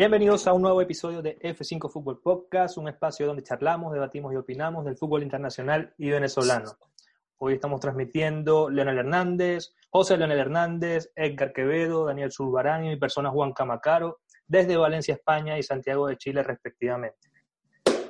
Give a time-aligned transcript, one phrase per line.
[0.00, 4.36] Bienvenidos a un nuevo episodio de F5 Fútbol Podcast, un espacio donde charlamos, debatimos y
[4.36, 6.70] opinamos del fútbol internacional y venezolano.
[7.36, 13.28] Hoy estamos transmitiendo Leonel Hernández, José Leonel Hernández, Edgar Quevedo, Daniel Zulbarán y mi persona
[13.28, 17.18] Juan Camacaro, desde Valencia, España y Santiago de Chile, respectivamente.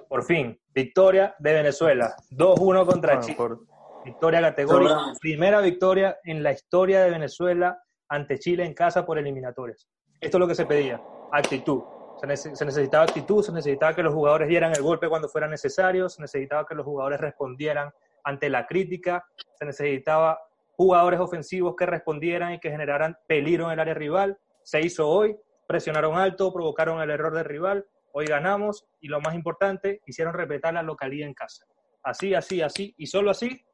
[0.09, 3.37] Por fin, victoria de Venezuela, 2-1 contra Bueno, Chile.
[3.37, 3.61] por-
[4.05, 9.89] Victoria categórica, primera victoria en la historia de Venezuela ante Chile en casa por eliminatorias.
[10.21, 11.01] Esto es lo que se pedía,
[11.33, 11.83] actitud.
[12.21, 15.49] Se, nece- se necesitaba actitud, se necesitaba que los jugadores dieran el golpe cuando fuera
[15.49, 17.91] necesario, se necesitaba que los jugadores respondieran
[18.25, 20.39] ante la crítica, se necesitaba
[20.77, 24.39] jugadores ofensivos que respondieran y que generaran peligro en el área rival.
[24.63, 25.37] Se hizo hoy,
[25.67, 30.75] presionaron alto, provocaron el error del rival, hoy ganamos y lo más importante, hicieron respetar
[30.75, 31.65] la localidad en casa.
[32.03, 33.65] Así, así, así, y solo así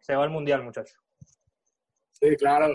[0.00, 0.96] se va al mundial, muchachos.
[2.12, 2.68] Sí, claro.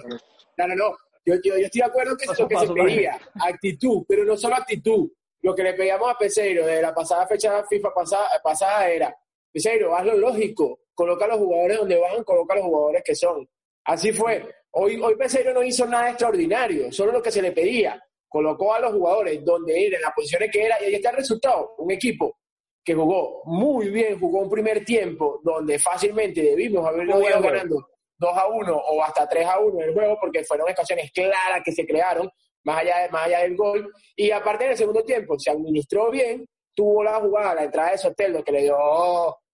[0.58, 0.98] No, no.
[1.30, 3.20] Yo, yo, yo estoy de acuerdo que es Paso lo que a se paso, pedía,
[3.36, 5.12] actitud, pero no solo actitud.
[5.42, 9.16] Lo que le pedíamos a Peseiro de la pasada fecha FIFA pasada, pasada era,
[9.52, 13.16] Peseiro, haz lo lógico, coloca a los jugadores donde van, coloca a los jugadores que
[13.16, 13.48] son.
[13.86, 14.44] Así fue.
[14.72, 18.04] Hoy, hoy Peseiro no hizo nada extraordinario, solo lo que se le pedía.
[18.28, 21.18] Colocó a los jugadores donde era, en las posiciones que era, y ahí está el
[21.18, 21.76] resultado.
[21.78, 22.40] Un equipo
[22.84, 27.88] que jugó muy bien, jugó un primer tiempo donde fácilmente debimos haberlo ido ganando
[28.20, 31.62] 2 a 1 o hasta 3 a 1 en el juego, porque fueron ocasiones claras
[31.64, 32.30] que se crearon,
[32.64, 33.92] más allá, de, más allá del gol.
[34.16, 37.98] Y aparte en el segundo tiempo, se administró bien, tuvo la jugada, la entrada de
[37.98, 38.78] Soteldo, que le dio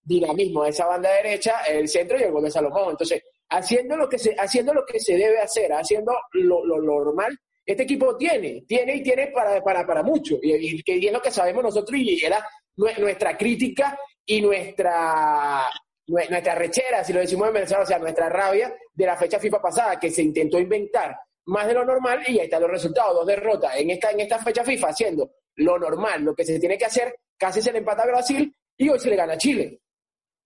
[0.04, 2.90] dinamismo a esa banda derecha, el centro y el gol de Salomón.
[2.92, 7.38] Entonces, haciendo lo que se, haciendo lo que se debe hacer, haciendo lo, lo, normal,
[7.66, 10.38] este equipo tiene, tiene y tiene para, para, para mucho.
[10.42, 12.46] Y, y, y es lo que sabemos nosotros y era
[12.78, 18.00] nue- nuestra crítica y nuestra, nue- nuestra rechera, si lo decimos en Venezuela, o sea,
[18.00, 22.22] nuestra rabia de la fecha FIFA pasada, que se intentó inventar más de lo normal
[22.28, 25.80] y ahí están los resultados, dos derrotas en esta, en esta fecha FIFA, haciendo lo
[25.80, 29.00] normal, lo que se tiene que hacer, casi se le empata a Brasil y hoy
[29.00, 29.80] se le gana a Chile.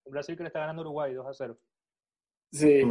[0.06, 1.58] Brasil que le está ganando a Uruguay 2 a 0.
[2.52, 2.82] Sí.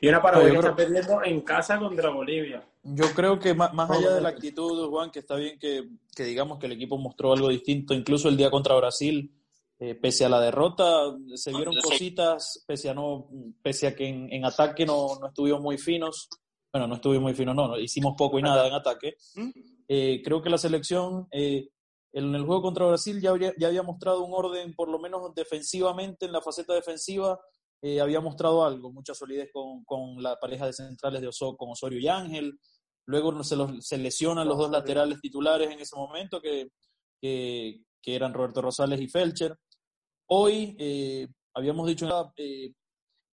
[0.00, 2.62] Y una yo que creo- está perdiendo en casa contra Bolivia.
[2.84, 6.22] Yo creo que más, más allá de la actitud, Juan, que está bien que, que
[6.24, 9.32] digamos que el equipo mostró algo distinto, incluso el día contra Brasil,
[9.80, 13.28] eh, pese a la derrota, se vieron cositas, pese a no,
[13.62, 16.28] pese a que en, en ataque no, no estuvimos muy finos,
[16.72, 19.14] bueno, no estuvimos muy finos, no, no, hicimos poco y nada en ataque.
[19.88, 21.68] Eh, creo que la selección eh,
[22.12, 25.34] en el juego contra Brasil ya, habría- ya había mostrado un orden, por lo menos
[25.34, 27.38] defensivamente, en la faceta defensiva,
[28.02, 32.00] había mostrado algo, mucha solidez con, con la pareja de centrales de Oso, con Osorio
[32.00, 32.58] y Ángel.
[33.06, 36.72] Luego se, los, se lesionan los dos laterales titulares en ese momento, que,
[37.20, 39.56] que, que eran Roberto Rosales y Felcher.
[40.30, 42.06] Hoy eh, habíamos dicho
[42.36, 42.72] eh,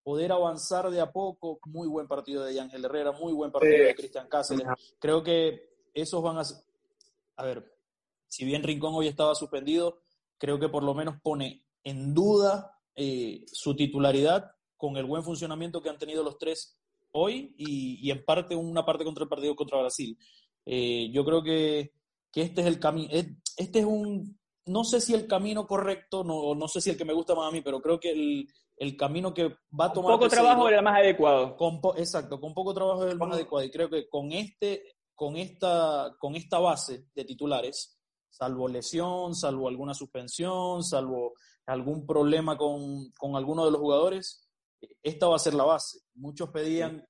[0.02, 1.60] poder avanzar de a poco.
[1.66, 3.84] Muy buen partido de Ángel Herrera, muy buen partido Sí.
[3.84, 4.66] de Cristian Cáceres.
[5.00, 6.44] Creo que esos van a.
[7.38, 7.70] A ver,
[8.28, 10.04] si bien Rincón hoy estaba suspendido,
[10.38, 15.82] creo que por lo menos pone en duda eh, su titularidad con el buen funcionamiento
[15.82, 16.80] que han tenido los tres
[17.12, 20.18] hoy y, y en parte una parte contra el partido contra Brasil.
[20.66, 21.94] Yo creo que,
[22.32, 26.56] que este es el camino, este es un, no sé si el camino correcto, no,
[26.56, 28.98] no sé si el que me gusta más a mí, pero creo que el, el
[28.98, 29.48] camino que
[29.80, 31.56] va a Con tomar poco Peseiro- trabajo era más adecuado.
[31.56, 33.66] con po- exacto, con poco trabajo es el más adecuado.
[33.66, 38.00] Y creo que con este, con esta, con esta base de titulares,
[38.30, 41.34] salvo lesión, salvo alguna suspensión, salvo
[41.68, 44.50] algún problema con, con alguno de los jugadores,
[45.02, 46.00] esta va a ser la base.
[46.16, 47.06] Muchos pedían,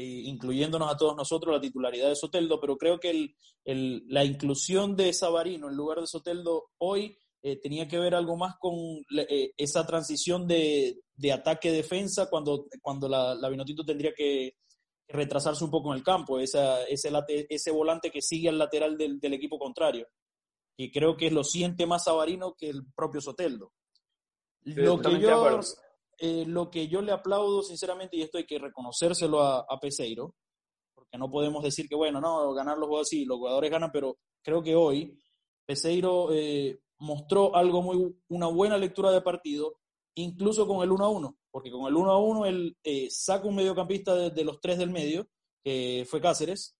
[0.00, 4.96] incluyéndonos a todos nosotros, la titularidad de Soteldo, pero creo que el, el- la inclusión
[4.96, 8.74] de Sabarino en lugar de Soteldo hoy eh, tenía que ver algo más con
[9.28, 14.54] eh, esa transición de, de ataque-defensa cuando, cuando la, la Vinotinto tendría que
[15.08, 18.96] retrasarse un poco en el campo, esa, ese, late- ese volante que sigue al lateral
[18.96, 20.06] del, del equipo contrario.
[20.76, 23.72] Y creo que lo siente más Sabarino que el propio Soteldo.
[24.86, 25.28] Lo que, yo.
[26.24, 30.34] Eh, lo que yo le aplaudo, sinceramente, y esto hay que reconocérselo a, a Peseiro,
[30.94, 34.16] porque no podemos decir que, bueno, no, ganar los jugadores, sí, los jugadores ganan, pero
[34.42, 35.18] creo que hoy
[35.66, 39.76] Peseiro eh, mostró algo muy, una buena lectura de partido,
[40.16, 43.46] incluso con el 1 a 1, porque con el 1 a 1 él eh, saca
[43.48, 45.26] un mediocampista de, de los tres del medio,
[45.62, 46.76] que fue Cáceres,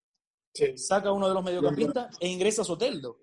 [0.56, 0.78] Sí.
[0.78, 3.18] saca uno de los mediocampistas e ingresa a Soteldo.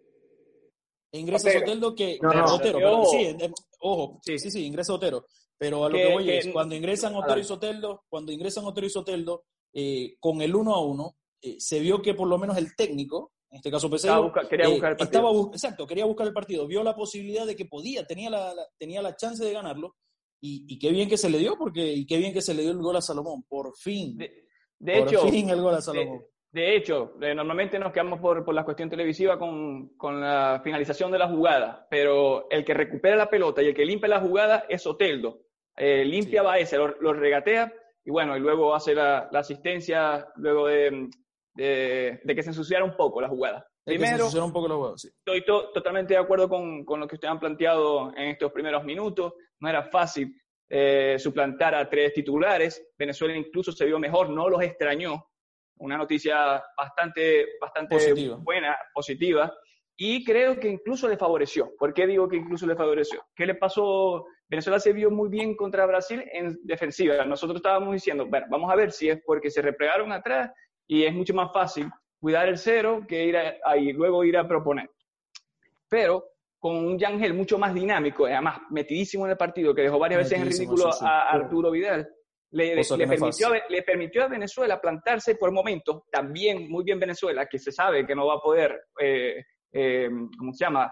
[1.13, 1.59] E ingresa Otero.
[1.61, 2.19] Soteldo que...
[2.21, 3.11] No, no, Otero, pero pero- ojo.
[3.11, 3.37] sí,
[3.79, 4.37] ojo, Sí.
[4.39, 5.25] sí, sí, ingresa Otero.
[5.61, 8.65] Pero a lo Que- que, voy que- es, cuando ingresan Otero y Soteldo, cuando ingresan
[8.65, 12.39] Otero y Soteldo, eh, con el 1 a 1, eh, se vio que por lo
[12.39, 15.21] menos el técnico, en este caso Peseiro, Estaba busca- quería eh, buscar el partido.
[15.29, 18.67] estaba exacto, quería buscar el partido, vio la posibilidad de que podía, tenía la, la-
[18.79, 19.95] tenía la chance de ganarlo,
[20.41, 22.63] y, y qué bien que se le dio, porque y qué bien que se le
[22.63, 24.47] dio el gol a Salomón, por fin, De,
[24.79, 26.23] de por hecho, fin el gol a Salomón.
[26.51, 31.11] de hecho, eh, normalmente nos quedamos por, por la cuestión televisiva con, con la finalización
[31.11, 34.65] de la jugada, pero el que recupera la pelota y el que limpia la jugada
[34.67, 35.41] es Soteldo.
[35.77, 36.45] Eh, limpia Sí.
[36.47, 37.73] va ese, lo, lo regatea
[38.03, 41.09] y bueno, y luego hace la, la asistencia luego de,
[41.55, 43.65] de- de que se ensuciara un poco la jugada.
[43.85, 45.07] El que se Primero, un poco los huevos, sí.
[45.07, 48.83] estoy to- totalmente de acuerdo con, con lo que ustedes han planteado en estos primeros
[48.83, 49.33] minutos.
[49.59, 50.35] No era fácil
[50.69, 52.91] eh, suplantar a tres titulares.
[52.97, 55.25] Venezuela incluso se vio mejor, no los extrañó.
[55.77, 58.37] Una noticia bastante, bastante Positiva.
[58.39, 59.51] buena, positiva.
[59.97, 61.71] Y creo que incluso le favoreció.
[61.77, 63.23] ¿Por qué digo que incluso le favoreció?
[63.35, 64.25] ¿Qué le pasó?
[64.51, 67.23] Venezuela se vio muy bien contra Brasil en defensiva.
[67.23, 70.51] Nosotros estábamos diciendo, bueno, vamos a ver si es porque se replegaron atrás
[70.85, 71.89] y es mucho más fácil
[72.19, 74.89] cuidar el cero que ir a, a- y luego ir a proponer.
[75.89, 76.25] Pero
[76.59, 80.33] con un Yangel mucho más dinámico, además metidísimo en el partido, que dejó varias veces
[80.33, 81.05] en Metidísimo, ridículo sí, sí.
[81.07, 82.09] a Arturo Vidal,
[82.51, 87.57] le, le permitió, le permitió a Venezuela plantarse por momentos, también muy bien Venezuela, que
[87.57, 90.91] se sabe que no va a poder, eh, eh, ¿cómo se llama?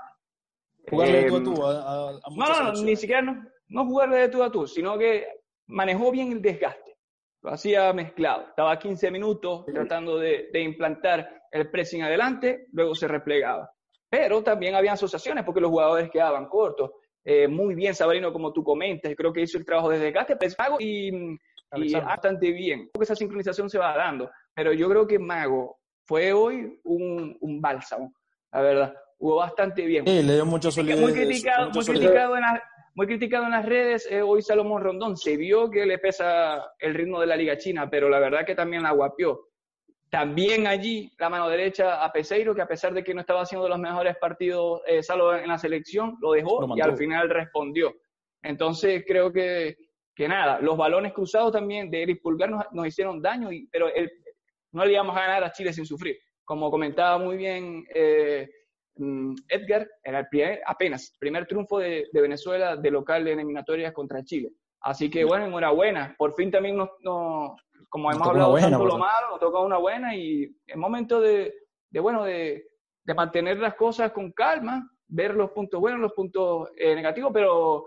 [0.89, 4.17] Jugarle Eh, tú a tú a, a- a no, no, ni siquiera no, no jugarle
[4.17, 5.27] de tú a tú, sino que
[5.67, 6.97] manejó bien el desgaste.
[7.41, 8.47] Lo hacía mezclado.
[8.49, 13.71] Estaba 15 minutos tratando de, de implantar el pressing adelante, luego se replegaba.
[14.09, 16.91] Pero también había asociaciones porque los jugadores quedaban cortos.
[17.23, 20.55] Eh, muy bien, Sabarino, como tú comentas, creo que hizo el trabajo de desgaste, pues,
[20.57, 21.09] Mago y,
[21.75, 22.79] y bastante bien.
[22.91, 24.29] Creo que esa sincronización se va dando.
[24.53, 28.13] Pero yo creo que Mago fue hoy un, un bálsamo,
[28.51, 28.95] la verdad.
[29.19, 30.99] Jugó bastante bien Sí, le dio mucha solidez.
[31.01, 32.07] muy criticado, muy solidez.
[32.07, 32.61] criticado, en las,
[32.95, 35.17] muy criticado en las redes eh, hoy Salomón Rondón.
[35.17, 38.55] Se vio que le pesa el ritmo de la Liga China, pero la verdad que
[38.55, 39.41] también la guapió.
[40.09, 43.67] También allí la mano derecha a Peseiro, que a pesar de que no estaba haciendo
[43.69, 47.93] los mejores partidos eh, en la selección, lo dejó Lo y al final respondió.
[48.41, 49.75] Entonces creo que,
[50.15, 53.93] que nada, los balones cruzados también de Eric Pulgar nos, nos hicieron daño, y, pero
[53.93, 54.09] el-
[54.71, 56.15] no le íbamos a ganar a Chile sin sufrir.
[56.45, 58.47] Como comentaba muy bien eh,
[59.47, 64.23] Edgar, era el primer, apenas primer triunfo de, de Venezuela de local en eliminatorias contra
[64.23, 64.51] Chile.
[64.81, 66.15] Así que bueno, enhorabuena.
[66.17, 67.51] Por fin también nos, nos-
[67.89, 71.53] como hemos hablado buena, tanto lo malo, nos toca una buena y es momento de,
[71.89, 72.67] de, bueno, de,
[73.03, 77.85] de mantener las cosas con calma, ver los puntos buenos, los puntos eh, negativos, pero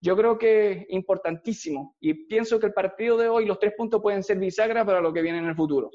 [0.00, 4.00] yo creo que es importantísimo y pienso que el partido de hoy, los tres puntos
[4.00, 5.90] pueden ser bisagra para lo que viene en el futuro.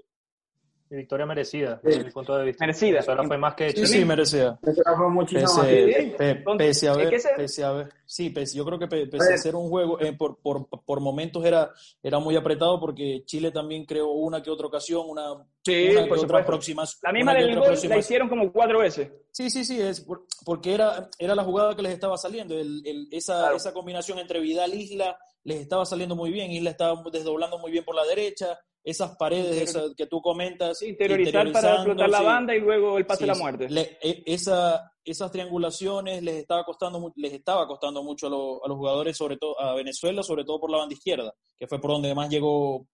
[0.91, 2.65] Y victoria merecida, desde mi punto de vista.
[2.65, 2.93] Merecida.
[2.93, 3.85] Venezuela fue más que Sí, hecho.
[3.85, 4.57] sí, merecía.
[4.59, 6.15] Venezuela fue muchísimo más Pese, bien.
[6.17, 9.37] pe- pese a ver, pese a ver, sí, pese- yo creo que pe- pese a
[9.37, 11.71] ser un juego, eh, por, por, por momentos era,
[12.01, 16.13] era muy apretado porque Chile también creó una que otra ocasión, una, Sí, una que
[16.13, 16.99] otra aproximación.
[17.03, 19.11] La misma del gol la hicieron como cuatro veces.
[19.31, 22.57] Sí, sí, sí, es por- porque era, era la jugada que les estaba saliendo.
[22.57, 23.57] El- el- esa, Claro.
[23.57, 26.49] esa combinación entre Vidal e Isla les estaba saliendo muy bien.
[26.51, 28.57] Isla estaba desdoblando muy bien por la derecha.
[28.89, 30.81] Esas paredes Interior- que tú comentas.
[30.81, 33.69] Interiorizar para explotar la banda y luego el pase Sí, de la muerte.
[33.69, 38.65] Le- e- esa, esas triangulaciones les estaba costando mu- les estaba costando mucho a, lo-
[38.65, 41.79] a los jugadores, sobre todo a Venezuela, sobre todo por la banda izquierda, que fue
[41.79, 42.87] por donde más llegó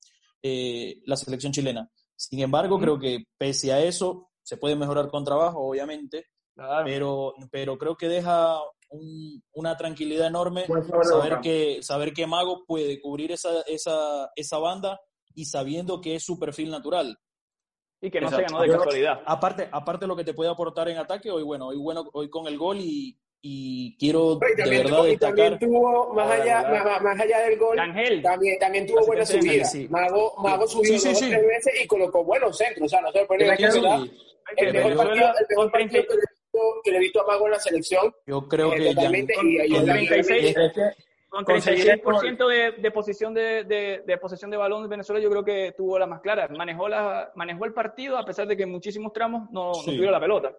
[0.43, 1.89] eh, la selección chilena.
[2.15, 6.25] Sin embargo, creo que pese a eso, se puede mejorar con trabajo, obviamente,
[6.55, 6.85] Claro.
[6.85, 8.59] pero, pero creo que deja
[8.89, 10.65] un- una tranquilidad enorme
[11.03, 14.99] saber que, saber que Mago puede cubrir esa, esa, esa banda
[15.35, 17.17] y sabiendo que es su perfil natural.
[18.01, 18.47] Y que no Exacto.
[18.47, 19.21] se ganó de Yo- casualidad.
[19.25, 22.45] Aparte, aparte lo que te puede aportar en ataque, hoy bueno, hoy bueno, hoy con
[22.47, 25.69] el gol y, y quiero Y de también, verdad tuvo, y también destacar.
[25.69, 28.21] tuvo, más allá, más, más allá del gol, Ángel.
[28.21, 29.67] también, también tuvo buena Asistencia de subida.
[29.67, 29.91] Ángel, sí.
[29.91, 31.29] Mago, Mago subió Sí, sí, dos sí.
[31.29, 32.85] tres veces y colocó buenos centros.
[32.85, 33.79] O sea, no se puede negar que sí,
[34.57, 36.99] El mejor yo- partido, el mejor partido 30 que, le he visto, que le he
[36.99, 38.15] visto a Mago en la selección.
[38.27, 39.33] Yo creo eh, que totalmente.
[39.41, 44.17] Y, y- con y- 36, y- Con Conseguir 36% de, de posición de, de, de
[44.17, 46.47] posesión de balón de Venezuela, yo creo que tuvo la más clara.
[46.47, 49.87] Manejó, la, manejó el partido a pesar de que en muchísimos tramos no, no Sí.
[49.87, 50.55] tuvieron la pelota.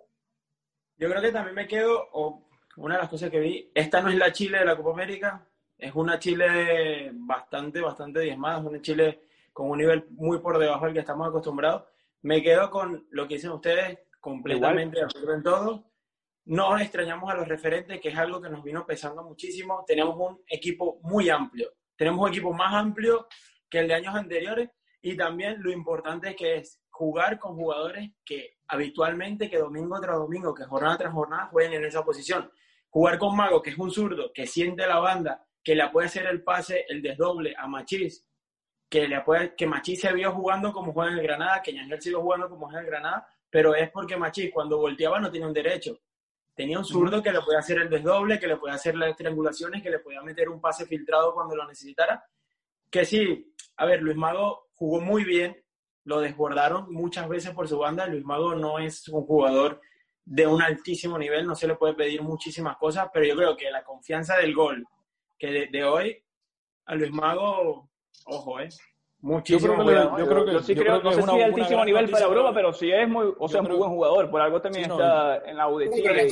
[0.98, 4.10] Yo creo que también me quedo, o una de las cosas que vi, esta no
[4.10, 5.46] es la Chile de la Copa América,
[5.78, 9.20] es una Chile bastante, bastante diezmada, es una Chile
[9.52, 11.84] con un nivel muy por debajo del que estamos acostumbrados.
[12.22, 15.84] Me quedo con lo que dicen ustedes, completamente de acuerdo en todo.
[16.46, 19.84] No extrañamos a los referentes, que es algo que nos vino pesando muchísimo.
[19.86, 21.72] Tenemos un equipo muy amplio.
[21.96, 23.26] Tenemos un equipo más amplio
[23.68, 24.70] que el de años anteriores
[25.02, 30.54] y también lo importante que es jugar con jugadores que habitualmente, que domingo tras domingo,
[30.54, 32.50] que jornada tras jornada jueguen en esa posición.
[32.90, 36.26] Jugar con Mago, que es un zurdo, que siente la banda, que le puede hacer
[36.26, 38.24] el pase, el desdoble a Machís,
[38.88, 39.22] que, le
[39.56, 42.66] que Machís se vio jugando como juega en el Granada, que Yangel sigue jugando como
[42.66, 45.98] juega en el Granada, pero es porque Machís cuando volteaba no tenía un derecho.
[46.56, 49.82] Tenía un zurdo que le podía hacer el desdoble, que le podía hacer las triangulaciones,
[49.82, 52.24] que le podía meter un pase filtrado cuando lo necesitara.
[52.90, 55.62] Que sí, a ver, Luis Mago jugó muy bien,
[56.04, 58.06] lo desbordaron muchas veces por su banda.
[58.06, 59.82] Luis Mago no es un jugador
[60.24, 63.70] de un altísimo nivel, no se le puede pedir muchísimas cosas, pero yo creo que
[63.70, 64.82] la confianza del gol
[65.38, 66.24] que de hoy
[66.86, 67.90] a Luis Mago,
[68.24, 68.70] ojo, ¿eh?
[69.20, 69.76] Muchísimo.
[69.76, 72.10] Yo creo que, yo creo que, yo sí creo, no sé si es altísimo nivel
[72.10, 74.30] para Europa, pero sí es muy, o sea, muy buen jugador.
[74.30, 76.28] Por algo también está en la U de Chile.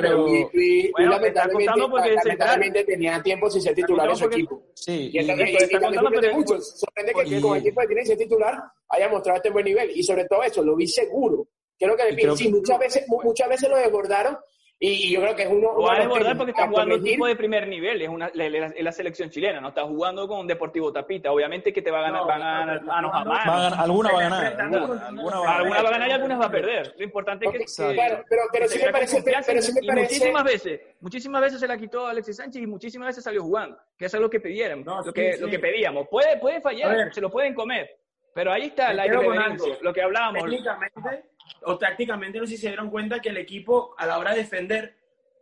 [0.00, 4.62] pero, y, bueno, lamentablemente, tenía tiempo sin ser titular en su equipo.
[4.74, 5.10] Sí.
[5.12, 6.60] Y, y, está contando, pero mucho.
[6.60, 9.90] Sorprende que con el equipo que tiene ser titular haya mostrado este buen nivel.
[9.94, 11.48] Y sobre todo eso, lo vi seguro.
[11.78, 14.38] Creo que, sí, muchas veces, muchas veces lo desbordaron
[14.82, 15.74] y yo creo que es uno.
[15.74, 18.82] Lo va a desbordar porque está jugando un tipo de primer nivel, es, una, es
[18.82, 21.30] la selección chilena, no está jugando con Deportivo Tapita.
[21.30, 23.76] Obviamente que te va a ganar, van a ganar manos a mano.
[23.76, 24.60] Alguna va a ganar.
[24.60, 26.94] Alguna, va a ganar y algunas va a perder.
[26.96, 27.92] Lo importante es que.
[27.92, 29.22] Claro, pero, pero, sí me parece.
[29.22, 30.02] Pero sí me parece...
[30.02, 34.06] muchísimas veces, muchísimas veces se la quitó Alexis Sánchez y muchísimas veces salió jugando, que
[34.06, 36.08] es algo que pidieron, lo, que, lo que pedíamos.
[36.08, 37.98] Puede, puede fallar, se lo pueden comer.
[38.32, 40.42] Pero ahí está la irreverencia, lo que hablábamos.
[40.44, 41.24] Técnicamente
[41.62, 44.38] o tácticamente no sé si se dieron cuenta que el equipo a la hora de
[44.38, 44.96] defender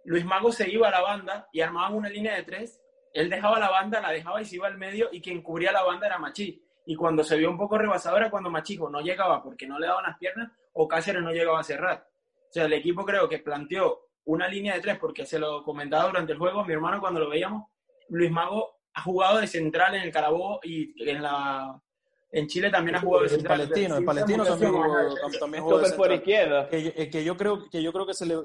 [0.04, 2.80] Luis Mago se iba a la banda y armaban una línea de tres.
[3.12, 5.82] Él dejaba la banda, la dejaba y se iba al medio y quien cubría la
[5.82, 6.62] banda era Machí.
[6.86, 9.86] Y cuando se vio un poco rebasado era cuando Machijo no llegaba porque no le
[9.86, 12.08] daban las piernas o Cáceres no llegaba a cerrar.
[12.48, 16.06] O sea, el equipo creo que planteó una línea de tres porque se lo comentaba
[16.06, 17.68] durante el juego, mi hermano cuando lo veíamos,
[18.08, 21.78] Luis Mago ha jugado de central en el Carabobo y en la
[22.30, 23.60] en Chile también ha jugado de central.
[23.60, 24.84] El palestino, el palestino también jugó,
[25.40, 26.08] también jugó de central.
[26.08, 26.68] por izquierda.
[26.68, 28.36] Que, eh, que, yo creo, que yo creo que se le,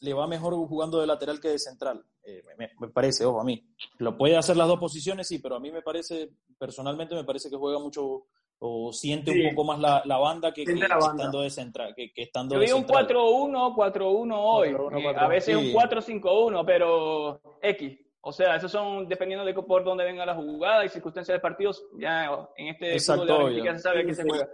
[0.00, 2.04] le, va mejor jugando de lateral que de central.
[2.24, 3.64] Eh, me, me, parece, ojo, a mí.
[3.98, 7.48] Lo puede hacer las dos posiciones, sí, pero a mí me parece, personalmente me parece
[7.48, 8.24] que juega mucho
[8.60, 11.94] o siente un poco más la, la banda que, que estando de central.
[11.94, 14.72] Que, que estando Yo vi un 4-1, 4-1 hoy.
[14.72, 15.16] 4 -1, 4 -1.
[15.16, 15.72] a veces sí.
[15.72, 17.98] un 4-5-1, pero X.
[18.20, 21.72] O sea, esos son dependiendo de por dónde venga la jugada y circunstancias del partido.
[21.98, 24.48] Ya en este Exacto, ya se sabe que se juega.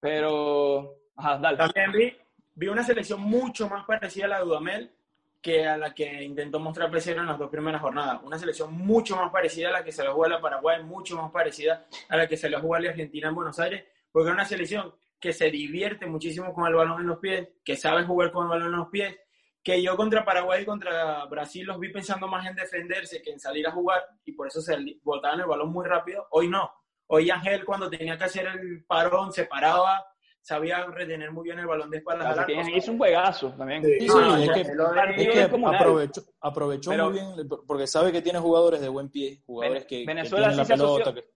[0.00, 1.58] Pero, ajá, dale.
[1.58, 2.16] También vi,
[2.54, 4.90] vi, una selección mucho más parecida a la de Dudamel
[5.40, 8.20] que a la que intentó mostrar presión en las dos primeras jornadas.
[8.22, 11.30] Una selección mucho más parecida a la que se le juega a Paraguay, mucho más
[11.30, 14.34] parecida a la que se le juega a la Argentina en Buenos Aires, porque es
[14.34, 18.32] una selección que se divierte muchísimo con el balón en los pies, que sabe jugar
[18.32, 19.16] con el balón en los pies,
[19.62, 23.40] que yo contra Paraguay y contra Brasil los vi pensando más en defenderse que en
[23.40, 26.26] salir a jugar y por eso se botaban el balón muy rápido.
[26.30, 26.70] Hoy no.
[27.08, 30.04] Hoy Ángel cuando tenía que hacer el parón se paraba,
[30.40, 32.32] sabía retener muy bien el balón de espaldas.
[32.32, 33.84] Claro, que hizo un juegazo también.
[33.84, 38.22] Sí, sí, no, es, que, es que, aprovechó, aprovechó Pero, muy bien porque sabe que
[38.22, 41.02] tiene jugadores de buen pie, jugadores que, Venezuela que sí la se pelota.
[41.02, 41.30] Asoció, que...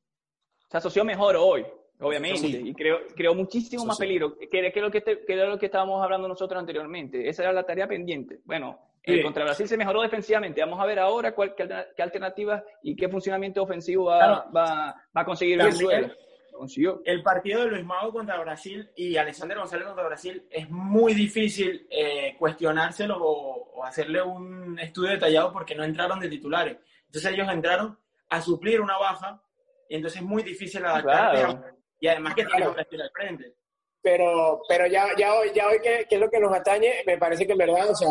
[0.71, 1.67] Se asoció mejor hoy
[2.01, 2.63] obviamente, sí.
[2.65, 4.03] y creo, creo muchísimo Eso más sí.
[4.03, 7.29] peligro, que, que, lo que, te, que era lo que estábamos hablando nosotros anteriormente.
[7.29, 8.41] Esa era la tarea pendiente.
[8.45, 10.61] Bueno, eh, contra Brasil se mejoró defensivamente.
[10.61, 14.45] Vamos a ver ahora cuál, qué, qué alternativas y qué funcionamiento ofensivo va, claro.
[14.55, 16.13] va, va a conseguir Venezuela.
[16.53, 17.03] Consiguió.
[17.05, 21.85] El partido de Luis Mago contra Brasil y Alexander González contra Brasil es muy difícil
[21.91, 26.79] eh, cuestionárselo o, o hacerle un estudio detallado porque no entraron de titulares.
[27.07, 27.99] Entonces ellos entraron
[28.29, 29.43] a suplir una baja
[29.89, 31.75] y entonces es muy difícil adaptarse claro
[32.05, 33.55] y además que tiene que al frente.
[34.03, 37.17] Pero, pero ya, ya hoy, ya hoy que, que, es lo que nos atañe, me
[37.17, 38.11] parece que en verdad, o sea,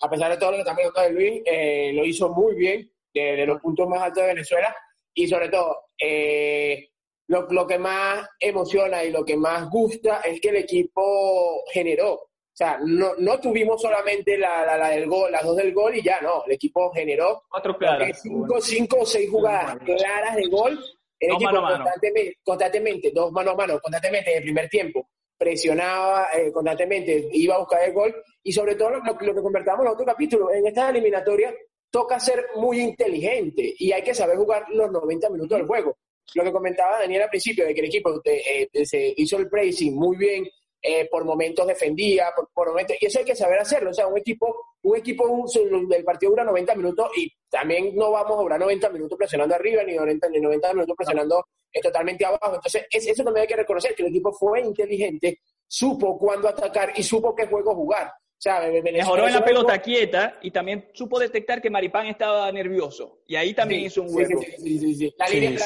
[0.00, 3.36] a pesar de todo lo que también de Luis, eh, lo hizo muy bien, de,
[3.36, 4.76] de, los puntos más altos de Venezuela,
[5.12, 6.90] y sobre todo, eh,
[7.26, 12.12] lo, lo, que más emociona y lo que más gusta es que el equipo generó.
[12.12, 15.96] O sea, no, no tuvimos solamente la, la, la, del gol, las dos del gol
[15.96, 16.44] y ya, no.
[16.46, 20.78] El equipo generó Cuatro claras, cinco, cinco o seis jugadas claras de gol
[21.26, 21.50] el equipo.
[21.50, 27.54] Constantemente, constantemente, dos mano a mano, constantemente en el primer tiempo, presionaba eh, constantemente, iba
[27.54, 30.66] a buscar el gol y sobre todo lo, lo que convertamos en otro capítulo, en
[30.66, 31.54] esta eliminatoria
[31.90, 35.96] toca ser muy inteligente y hay que saber jugar los 90 minutos del juego.
[36.34, 39.94] Lo que comentaba Daniel al principio, de que el equipo eh, se hizo el pressing
[39.94, 40.48] muy bien,
[40.80, 43.90] eh, por momentos defendía, por, por, momentos, y eso hay que saber hacerlo.
[43.90, 45.46] O sea, un equipo, un equipo
[45.88, 49.82] del partido dura 90 minutos y también no vamos a durar 90 minutos presionando arriba,
[49.84, 52.54] ni 90, ni 90 minutos presionando eh, totalmente abajo.
[52.54, 56.92] Entonces, es, eso también hay que reconocer, que el equipo fue inteligente, supo cuándo atacar
[56.96, 58.08] y supo qué juego jugar.
[58.08, 63.20] O sea, Mejoró en la pelota quieta y también supo detectar que Maripán estaba nervioso.
[63.24, 64.40] Y ahí también hizo un hueco.
[65.16, 65.58] La, línea,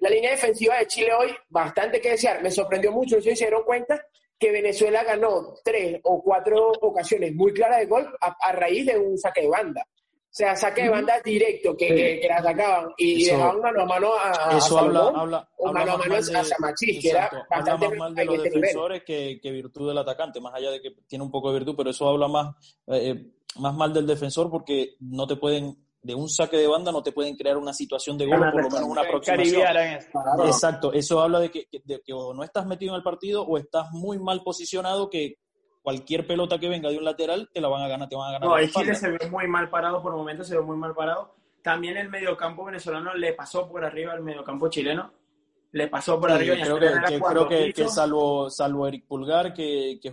[0.00, 2.42] la, línea, defensiva de Chile hoy, bastante que desear.
[2.42, 4.04] Me sorprendió mucho, si se dieron cuenta,
[4.38, 9.18] que Venezuela ganó tres o cuatro ocasiones muy claras de gol a raíz de un
[9.18, 9.84] saque de banda.
[10.30, 14.10] O sea, saque de banda directo que, que, la sacaban y dejaban mano a mano
[14.14, 17.98] a, eso habla, habla, o mano a mano a Samachis, que era bastante habla más
[17.98, 21.30] mal de los defensores que, que, virtud del atacante, más allá de que tiene un
[21.30, 22.54] poco de virtud, pero eso habla más,
[22.88, 27.02] eh, más mal del defensor porque no te pueden de un saque de banda no
[27.02, 29.62] te pueden crear una situación de gol, por lo menos una aproximación.
[30.46, 33.58] Exacto, eso habla de que, de que o no estás metido en el partido o
[33.58, 35.36] estás muy mal posicionado que
[35.82, 38.32] cualquier pelota que venga de un lateral te la van a ganar, te van a
[38.32, 38.48] ganar.
[38.48, 41.34] No, el Chile se ve muy mal parado, por momentos se ve muy mal parado.
[41.62, 45.12] También el mediocampo venezolano le pasó por arriba al mediocampo chileno.
[45.72, 46.54] Le pasó por arriba.
[46.54, 50.10] Creo, que, creo que, salvo, salvo Eric Pulgar, que, que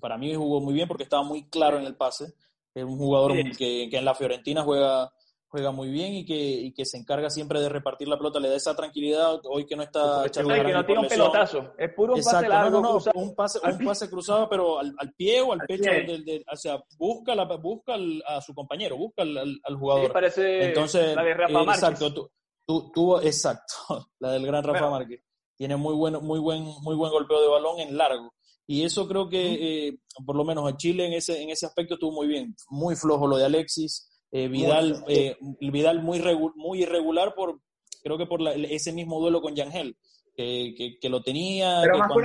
[0.00, 2.34] para mí jugó muy bien porque estaba muy claro en el pase.
[2.74, 5.12] Es un jugador que, que en la Fiorentina juega
[5.48, 8.48] juega muy bien y que, y que se encarga siempre de repartir la pelota, le
[8.48, 12.22] da esa tranquilidad hoy que no está que no tiene un pelotazo, es puro un
[12.22, 16.44] pase largo, un pase, un pase cruzado, pero al, al pie o al, pecho, del,
[16.50, 17.94] o sea, busca, la, busca
[18.26, 20.12] a su compañero, busca al, al jugador.
[20.12, 21.82] parece Entonces, la de Rafa Márquez.
[21.82, 22.30] Exacto,
[22.66, 23.74] tú, tú, exacto,
[24.18, 25.22] la del gran Rafa Márquez.
[25.56, 28.34] Tiene muy buen, muy, buen, muy buen golpeo de balón en largo.
[28.66, 31.94] Y eso creo que, eh, por lo menos a Chile en ese, en ese aspecto
[31.94, 32.54] estuvo muy bien.
[32.68, 34.10] Muy flojo lo de Alexis.
[34.32, 36.20] Eh, Vidal, eh, Vidal muy,
[36.56, 37.60] muy irregular por,
[38.02, 39.96] creo que por ese mismo duelo con Yangel,
[40.36, 42.20] que, que, lo tenía, que cuando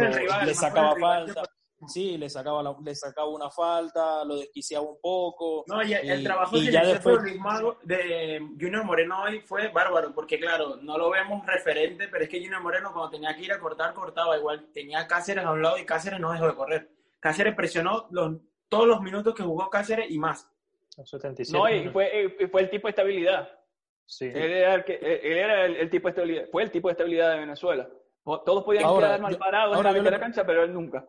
[0.46, 1.44] le sacaba falta.
[1.88, 5.64] Sí, le sacaba, le sacaba una falta, lo desquiciaba un poco.
[5.68, 7.20] No, y el trabajo que ya después...
[7.84, 12.40] de Junior Moreno hoy fue bárbaro, porque claro, no lo vemos referente, pero es que
[12.40, 14.70] Junior Moreno cuando tenía que ir a cortar, cortaba igual.
[14.74, 16.92] Tenía Cáceres a un lado y Cáceres no dejó de correr.
[17.20, 18.38] Cáceres presionó los,
[18.70, 20.51] todos los minutos que jugó Cáceres y más.
[21.52, 23.50] No, y fue, eh, fue el tipo de estabilidad.
[24.06, 24.26] Sí.
[24.26, 27.40] Él era, el, él era el, tipo de estabilidad, fue el tipo de estabilidad de
[27.40, 27.90] Venezuela.
[28.24, 31.06] Todos podían quedar mal parados en la, de la cancha, pero él nunca.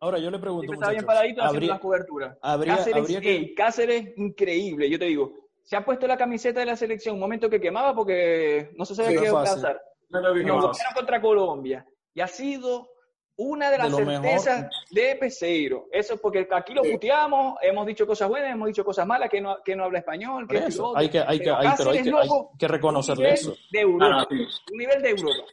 [0.00, 0.72] Ahora yo le pregunto.
[0.72, 2.38] Estaba bien paradito haciendo las coberturas.
[2.40, 3.54] Cáceres, que...
[3.54, 4.88] Cáceres, increíble.
[4.88, 7.94] Yo te digo, se ha puesto la camiseta de la selección un momento que quemaba
[7.94, 9.80] porque no se sabe qué iba a pasar.
[10.10, 11.86] No lo Nos contra Colombia.
[12.14, 12.88] Y ha sido
[13.36, 15.88] una de las certezas de Peseiro.
[15.90, 19.56] Eso porque aquí lo puteamos, hemos dicho cosas buenas, hemos dicho cosas malas, que no,
[19.64, 22.28] que no habla español, que eso, hay que, hay que, hay, pero hay que, hay
[22.58, 23.56] que reconocerle eso.
[23.70, 25.44] De Europa, ah, un nivel de Europa.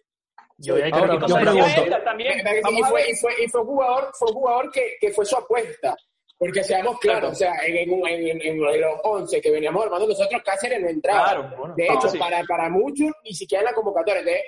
[0.58, 2.04] Yo, hay que Ahora, yo pregunto.
[2.04, 5.26] También, y, fue, y, fue, y fue un jugador, fue un jugador que, que fue
[5.26, 5.96] su apuesta.
[6.41, 10.82] Porque seamos claros, o sea, en, en, en, los 11 que veníamos armando nosotros, Cáceres
[10.82, 11.54] no entraba.
[11.77, 14.23] de hecho, para, para muchos, ni siquiera en la convocatoria.
[14.23, 14.41] De,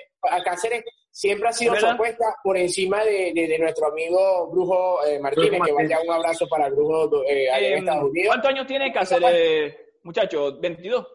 [0.44, 5.62] Cáceres siempre ha sido su apuesta por encima de, de, nuestro amigo Brujo eh, Martínez,
[5.64, 8.26] que vaya un abrazo para el Brujo eh, en em, Estados Unidos.
[8.26, 10.60] ¿Cuántos años tiene Cáceres, muchachos?
[10.60, 11.06] ¿22?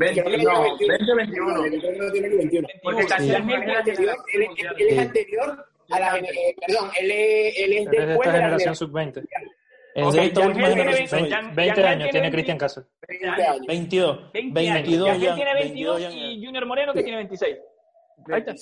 [0.00, 2.68] 20, 20, 21.
[2.82, 3.42] Porque Cáceres
[4.76, 6.18] es anterior a la...
[6.18, 9.26] Eh, perdón, él es, después de la generación sub-20.
[10.08, 11.54] Es de esta última generación.
[11.54, 12.88] 20, años tiene Cristian Cáceres.
[13.66, 14.32] 22.
[14.32, 17.56] 22 tiene 22 y Junior Moreno que tiene 26.
[18.32, 18.54] Ahí está.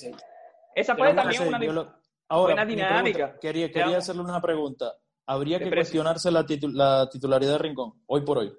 [0.75, 1.99] Esa fue también una,
[2.29, 3.37] ahora, buena dinámica.
[3.39, 4.93] quería, quería hacerle una pregunta.
[5.25, 8.53] ¿Habría que cuestionarse la, la, titularidad de Rincón hoy por hoy?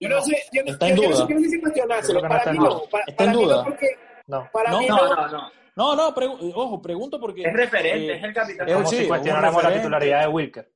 [0.00, 1.08] Yo no sé, yo, está en duda.
[1.08, 2.20] no sé si cuestionárselo.
[2.22, 2.82] Para mí no.
[3.06, 3.66] está en duda.
[4.26, 4.48] no.
[4.52, 4.96] Para no, mí no.
[4.96, 5.50] no, no.
[5.76, 6.14] No, no,
[6.54, 7.42] ojo, pregunto porque...
[7.42, 8.68] Es referente, eh, es el capitán.
[8.68, 10.72] Es como sí, si cuestionáramos la titularidad de Wilker.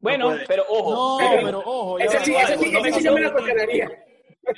[0.00, 1.20] Bueno, pero ojo.
[1.20, 1.98] No, pero ojo.
[1.98, 3.88] Ese sí, ese sí, ese sí yo me la cuestionaría.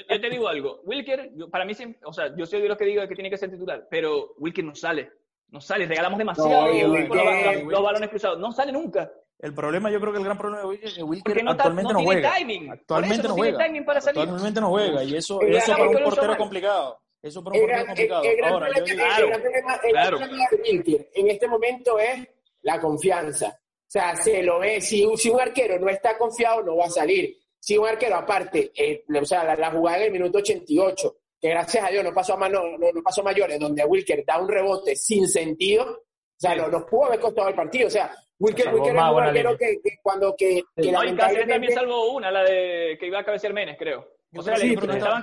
[0.09, 1.73] Yo te digo algo, Wilker, para mí,
[2.05, 4.65] o sea, yo soy de los que digo que tiene que ser titular, pero Wilker
[4.65, 5.11] no sale,
[5.49, 9.11] no sale, regalamos demasiado los, balones cruzados, no sale nunca.
[9.39, 12.03] El problema, yo creo que el gran problema de Wilker es que Wilker actualmente no,
[12.05, 12.33] juega.
[12.71, 13.65] Actualmente no, juega.
[13.65, 17.01] Actualmente no juega y eso, eso para un portero complicado.
[17.21, 18.23] Eso para un portero complicado.
[18.45, 19.05] Ahora, yo digo,
[19.91, 22.29] claro, de Wilker en este momento es
[22.63, 23.59] la confianza.
[23.93, 26.91] O sea, se lo ve, si, si un arquero no está confiado, no va a
[26.91, 31.49] salir si un arquero aparte, eh, o sea, la, jugada en el minuto 88, que
[31.49, 34.49] gracias a Dios no pasó a, mano, no, pasó a mayores, donde Wilker da un
[34.49, 38.97] rebote sin sentido, o sea, nos, pudo haber costado el partido, o sea, Wilker, Wilker
[38.97, 41.53] es un arquero que, cuando que, que no, lamentablemente...
[41.53, 44.09] también salvó una, la de que iba a cabecear Menes, creo.
[44.35, 45.23] O sea, no, estaban,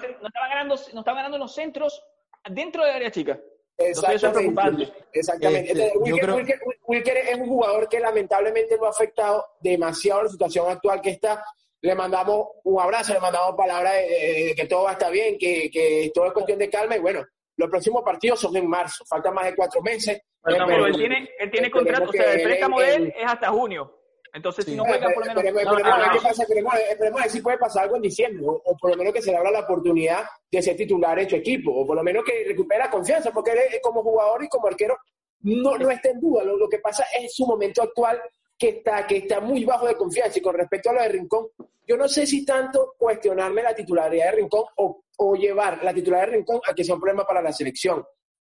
[0.50, 2.02] ganando, no estaban ganando los centros
[2.50, 3.38] dentro de área chica.
[3.80, 4.94] Exactamente.
[5.14, 5.72] Exactamente.
[5.72, 11.12] Este, Wilker, es un jugador que lamentablemente lo ha afectado demasiado la situación actual que
[11.12, 11.44] está
[11.82, 15.70] le mandamos un abrazo, le mandamos palabras de, que todo va a estar bien, que,
[15.72, 19.34] que, todo es cuestión de calma y bueno, los próximos partidos son en marzo, faltan
[19.34, 20.22] más de cuatro meses.
[20.42, 23.99] Pero él tiene, él tiene contrato, o sea, el préstamo de él es hasta junio.
[24.34, 24.78] Entonces, si Sí.
[24.78, 25.44] no juegan, por lo menos.
[25.44, 28.02] Esperemos- No, no, pasa, esperemos a ver- esperemos a ver si puede pasar algo en
[28.04, 31.18] diciembre, o, o por lo menos que se le abra la oportunidad de ser titular
[31.20, 34.04] en su equipo, o por lo menos que recupere la confianza, porque él es- como
[34.04, 34.98] jugador y como arquero
[35.42, 36.44] no, no está en duda.
[36.44, 38.22] Lo, lo que pasa es su momento actual
[38.58, 40.38] que está, que está muy bajo de confianza.
[40.38, 41.48] Y con respecto a lo de Rincón,
[41.88, 46.28] yo no sé si tanto cuestionarme la titularidad de Rincón o, o llevar la titularidad
[46.32, 48.06] de Rincón a que sea un problema para la selección.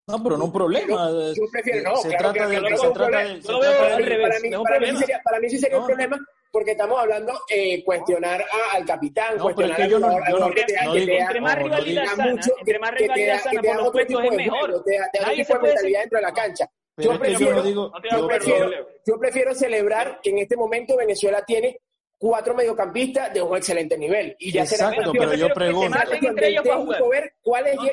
[0.09, 1.09] No, pero no un problema.
[1.11, 3.29] Yo- yo prefiero, no, se claro trata que- de, claro que se no, trata problema.
[3.29, 4.27] de, Yo se lo veo trata al de- revés.
[4.27, 6.17] para mí, no para mí sería, para mí sí sería un problema
[6.51, 9.99] porque estamos hablando eh, cuestionar a- al capitán, No, pero es cuestionar que al yo
[9.99, 12.05] no- jugador, yo no- jugador que te no que digo- te da- Entre más rivalidad
[12.05, 14.23] sana, mucho, entre más que te da- rivalidad que sana por los otro tipo puestos
[14.23, 14.83] es de mejor.
[14.83, 16.65] te da- te da tipo se de mentalidad dentro de la cancha.
[16.95, 17.91] Pero Yo prefiero, digo.
[18.11, 18.71] Yo prefiero,
[19.05, 21.79] yo prefiero celebrar que en este momento Venezuela tiene
[22.17, 24.35] cuatro mediocampistas de un excelente nivel.
[24.39, 25.97] Y ya será Exacto, cuestión- pero yo prefiero que se pregunto.
[26.11, 27.01] maten entre ellos para jugar.
[27.09, 27.33] ver
[27.75, 27.91] No que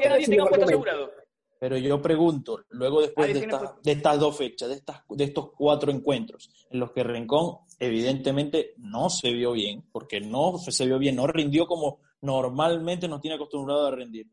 [1.59, 3.81] Pero yo pregunto, luego después de, tiene estas- puesto.
[3.83, 8.75] de estas dos fechas, de, estas, de estos cuatro encuentros, en los que Rincón evidentemente
[8.79, 13.37] no se vio bien, porque no se vio bien, no rindió como normalmente nos tiene
[13.37, 14.27] acostumbrado a rendir.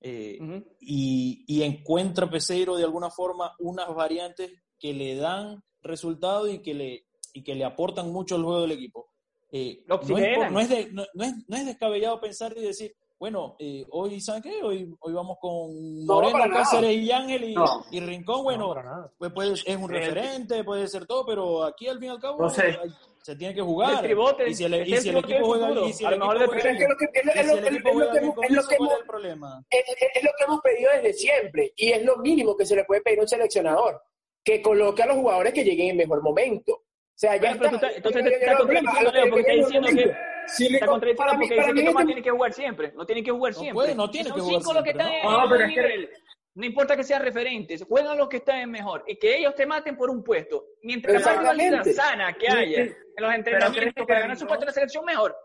[0.00, 0.38] Eh,
[0.80, 6.72] y, y encuentra Peseiro de alguna forma unas variantes que le dan resultado y que
[6.74, 9.08] le, y que le aportan mucho al juego del equipo.
[9.50, 9.82] Eh,
[10.50, 14.42] no, es de- no es, no es descabellado pensar y decir, bueno, eh, hoy, ¿saben
[14.42, 14.62] qué?
[14.62, 16.52] Hoy, hoy vamos con No, Moreno, nada.
[16.52, 17.84] Cáceres y Ángel y, No.
[17.90, 18.74] y Rincón, No, bueno,
[19.18, 22.40] pues puede- es un referente, puede ser todo, pero aquí al fin y al cabo
[22.42, 22.78] No sé.
[23.22, 23.94] se tiene que jugar.
[23.94, 25.88] El tribote, y si el, y si el equipo juega futuro.
[25.88, 26.90] y si A el lo mejor equipo juega es el bien
[28.22, 29.64] hemos- con es lo eso, que ¿cuál es hemos- el problema?
[29.70, 32.76] es, es- es lo que hemos pedido desde siempre y es lo mínimo que se
[32.76, 34.00] le puede pedir a un seleccionador,
[34.44, 36.82] que coloque a los jugadores que lleguen en mejor momento.
[37.18, 37.80] O sea, ya Bueno, pero está.
[37.80, 41.54] tú estás- entonces te contradiciendo, Leo, porque que- estás diciendo que- le- Está contradiciendo porque
[41.56, 42.92] dice que Tomás tiene que jugar siempre.
[42.94, 43.74] No tiene que jugar No siempre.
[43.74, 45.36] puede, no tiene que jugar cinco los que siempre, están ¿no?
[45.36, 45.74] en No, pero buen es
[46.06, 46.10] que-.
[46.54, 49.66] No importa que sean referentes, juegan los que están en mejor y que ellos te
[49.66, 50.64] maten por un puesto.
[50.82, 54.72] Mientras más rivalidad sana que haya en los entrenamientos para ganar su puesto en la
[54.72, 55.36] selección, mejor.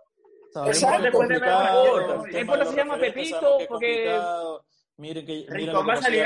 [0.67, 1.23] Exacto.
[1.23, 4.15] No importa, si llama Pepito, porque-.
[4.97, 6.23] Miren que, miren va a salir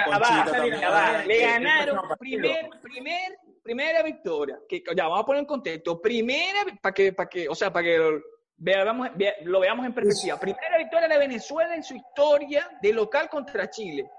[1.26, 4.60] Le ganaron primer, primer, primera victoria.
[4.68, 6.02] Que, ya vamos a poner en contexto.
[6.02, 8.22] Primera, para que, para que, o sea, para que lo
[8.56, 10.40] veamos, vea- lo veamos en perspectiva.
[10.40, 14.10] Primera victoria de Venezuela en su historia de local contra Chile.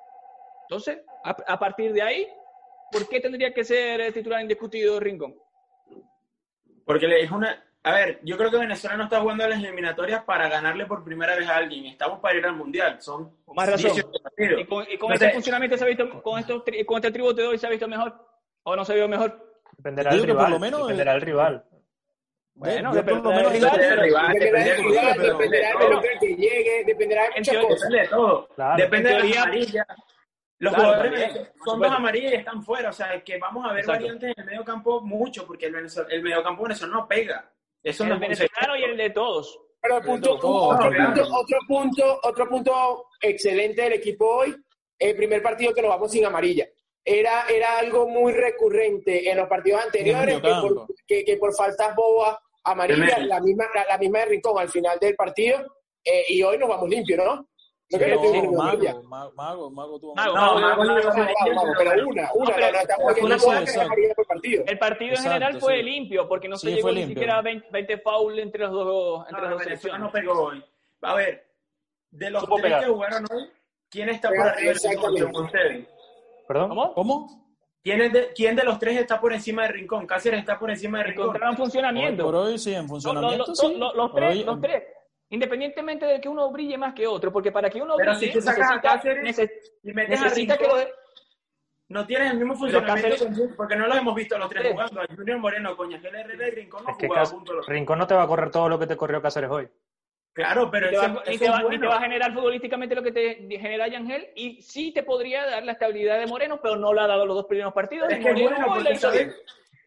[0.62, 2.28] Entonces, a, a partir de ahí,
[2.92, 5.34] ¿por qué tendría que ser el titular indiscutido Rincón?
[6.84, 7.64] Porque le es una.
[7.84, 11.02] A ver, yo creo que Venezuela no está jugando a las eliminatorias para ganarle por
[11.04, 11.86] primera vez a alguien.
[11.86, 13.00] Estamos para ir al mundial.
[13.00, 13.92] Son Con más razón.
[13.92, 14.60] 18 partidos.
[14.60, 17.40] ¿Y con, y con No este funcionamiento se ha visto, con, estos, con este tributo
[17.40, 18.14] de hoy se ha visto mejor?
[18.64, 19.60] ¿O no se vio mejor?
[19.76, 20.50] Dependerá del por rival.
[20.50, 21.64] lo menos, dependerá del rival.
[22.54, 27.56] Bueno, dependerá del rival, Dependerá depende del rival, dependerá del que llegue, dependerá de muchas
[27.64, 27.80] cosas.
[27.90, 28.48] Depende de todo.
[28.76, 29.86] Depende En de las amarillas.
[30.60, 32.88] Los Claro, jugadores también, son dos amarillas y están fuera.
[32.90, 34.00] O sea, que vamos a ver Exacto.
[34.00, 37.48] variantes en el medio campo mucho, porque el, Venezuela, el medio campo venezolano no pega.
[37.80, 39.60] Eso no El es venezolano y el de todos.
[39.80, 41.14] Pero el punto, otro, claro.
[41.14, 44.56] punto, otro punto, otro punto excelente del equipo hoy,
[44.98, 46.66] el primer partido que nos vamos sin amarilla.
[47.10, 51.94] Era, era algo muy recurrente en los partidos anteriores, que por, que, que por faltas
[51.96, 55.58] bobas amarillas, la misma, la, la misma de Rincón al final del partido,
[56.04, 57.48] eh, y hoy nos vamos limpios, ¿no?
[57.90, 58.92] No Sí, creo que no, tenga amarilla.
[58.92, 63.36] Mago, Mago, Mago, Mago tuvo Mago, Mago vamos, amarilla, vamos, pero una, una,
[64.28, 64.64] partido.
[64.66, 65.82] El partido en Exacto, general fue sí.
[65.84, 69.20] limpio, porque no se Sí, llegó ni siquiera a 20, 20 foul entre los dos,
[69.28, 70.00] entre No, las dos selecciones.
[70.00, 70.62] no pegó hoy.
[71.00, 71.46] A ver,
[72.10, 73.50] de los tres que jugaron hoy,
[73.88, 75.88] ¿quién está por arriba exactamente.
[76.48, 76.70] ¿Perdón?
[76.70, 76.94] ¿Cómo?
[76.94, 77.44] ¿Cómo?
[77.84, 80.06] ¿Quién, es de, ¿Quién de los tres está por encima de Rincón?
[80.06, 81.24] Cáceres está por encima de Rincón.
[81.26, 82.24] Encontraron Hoy funcionamiento.
[82.24, 83.74] por hoy sí, en Lo- lo- funcionamiento lo- sí.
[83.76, 84.82] lo- los, tres, hoy- los tres.
[85.30, 88.32] Independientemente de que uno brille más que otro, porque para que uno Pero brille si
[88.32, 90.86] tú sacas a Cáceres neces- Y metes a que los,
[91.88, 94.72] no tienes el mismo funcionamiento Cáceres- con Junior, porque no los hemos visto los tres
[94.72, 95.00] jugando.
[95.02, 97.66] A Junior Moreno, Ángel Herrera y Rincón no Es que jugaba juntos.
[97.66, 99.68] Rincón no te va a correr todo lo que te corrió Cáceres hoy.
[100.38, 101.80] Claro, pero ni te, va, ni te va- ni bueno.
[101.80, 105.64] te va a generar futbolísticamente lo que te genera Yangel y sí te podría dar
[105.64, 108.08] la estabilidad de Moreno, pero no la ha dado los dos primeros partidos.
[108.08, 109.34] Es que Moreno bueno, porque ¿sabes?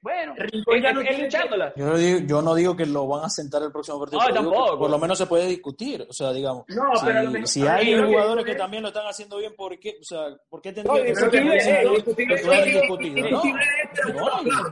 [0.02, 1.74] Bueno, Rincón ya no es luchándola.
[1.76, 4.28] Yo no, digo, yo no digo que lo van a sentar el próximo partido, No,
[4.28, 4.80] que tampoco.
[4.80, 6.06] por lo menos se puede discutir.
[6.10, 8.90] O sea, digamos, No, si, pero que- si hay que jugadores que es- también lo
[8.90, 9.98] están haciendo bien, ¿por qué?
[10.02, 13.32] O sea, ¿por qué No, tendría que ser discutible es, titular discutible?
[13.32, 13.42] No,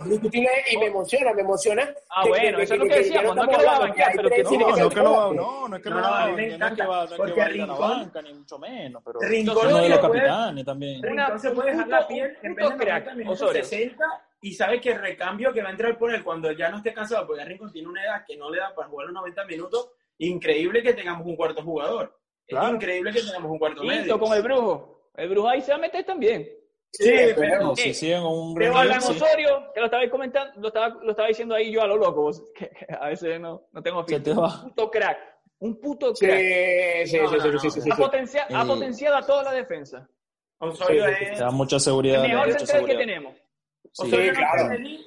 [0.06, 1.90] discutible y me emociona, me emociona.
[2.10, 3.66] Ah, que- bueno, que- eso es lo que- que que decíamos, no es que lo
[3.68, 5.84] va a banquear, pero que No, que no es que lo va, no, no es
[5.84, 7.74] que No, lo no, va, a no que no que va a ir a la
[7.76, 11.04] Rincón- banca, ni mucho menos, pero Rincón es uno de lo los que capitanes también.
[11.04, 13.64] Rincón se puede dejar la piel en vez de 90 crack, minutos, Osorio.
[13.64, 14.06] 60
[14.42, 16.94] y sabe que el recambio que va a entrar por él cuando ya no esté
[16.94, 19.92] cansado, porque Rincón tiene una edad que no le da para jugar los 90 minutos,
[20.18, 22.18] increíble que tengamos un cuarto jugador.
[22.48, 22.68] Claro.
[22.68, 24.20] Es increíble que tengamos un cuarto medio.
[24.20, 25.12] Con el brujo.
[25.16, 26.50] El brujo ahí se va a meter también.
[26.92, 29.12] Sí, pero- pero Si siguen con un gran Alan sí.
[29.12, 32.22] Osorio, que lo estaba comentando, lo estaba, lo estaba diciendo ahí yo a lo loco,
[32.24, 34.24] vos, que, que a veces no, no tengo fin.
[34.24, 34.32] te.
[34.32, 35.20] Un puto crack,
[35.60, 36.40] un puto crack.
[37.06, 37.60] sí, sí, No, sí, no, sí, no.
[37.60, 37.90] sí, sí, sí.
[37.92, 40.10] Ha, potencia- ha potenciado a toda la defensa.
[40.62, 41.40] Osorio Sí, sí, es...
[41.40, 42.22] Da mucha El seguridad.
[42.22, 42.98] da mejor central que seguridad.
[43.94, 44.04] Sí.
[44.08, 44.62] Osorio no claro.
[44.62, 45.06] está en el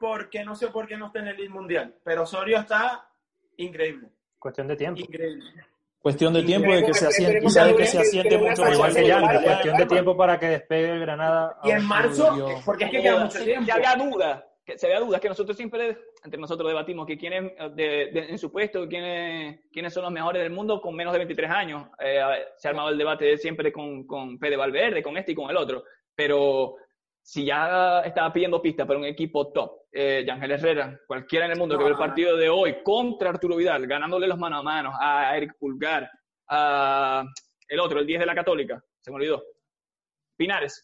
[0.00, 3.08] porque no sé por qué no está en el Mundial, pero Osorio está
[3.56, 5.00] increíble, Cuestión de tiempo.
[5.00, 5.44] increíble.
[6.00, 7.40] Cuestión de tiempo de que se asiente,
[7.76, 11.00] que se asiente mucho Igual que Sí, vale, cuestión de tiempo para que despegue el
[11.00, 11.60] Granada.
[11.62, 13.72] Y en a- marzo, porque es que queda mucho tiempo.
[13.72, 18.10] había dudas, que se había dudas, que nosotros siempre, entre nosotros debatimos que quiénes, de-
[18.12, 21.48] de- en su puesto, quiénes, quiénes son los mejores del mundo con menos de 23
[21.48, 21.86] años.
[22.00, 22.20] Eh,
[22.56, 25.56] se ha armado el debate siempre con, con Fede Valverde, con este y con el
[25.56, 25.84] otro.
[26.16, 26.74] Pero
[27.22, 31.58] si ya estaba pidiendo pista para un equipo top, eh, Yangel Herrera, cualquiera en el
[31.58, 34.92] mundo que ve el partido de hoy contra Arturo Vidal, ganándole los mano a mano
[35.00, 36.10] a Eric Pulgar,
[36.48, 37.24] a
[37.68, 39.42] el otro, el 10 de la Católica, se me olvidó.
[40.36, 40.82] Pinares.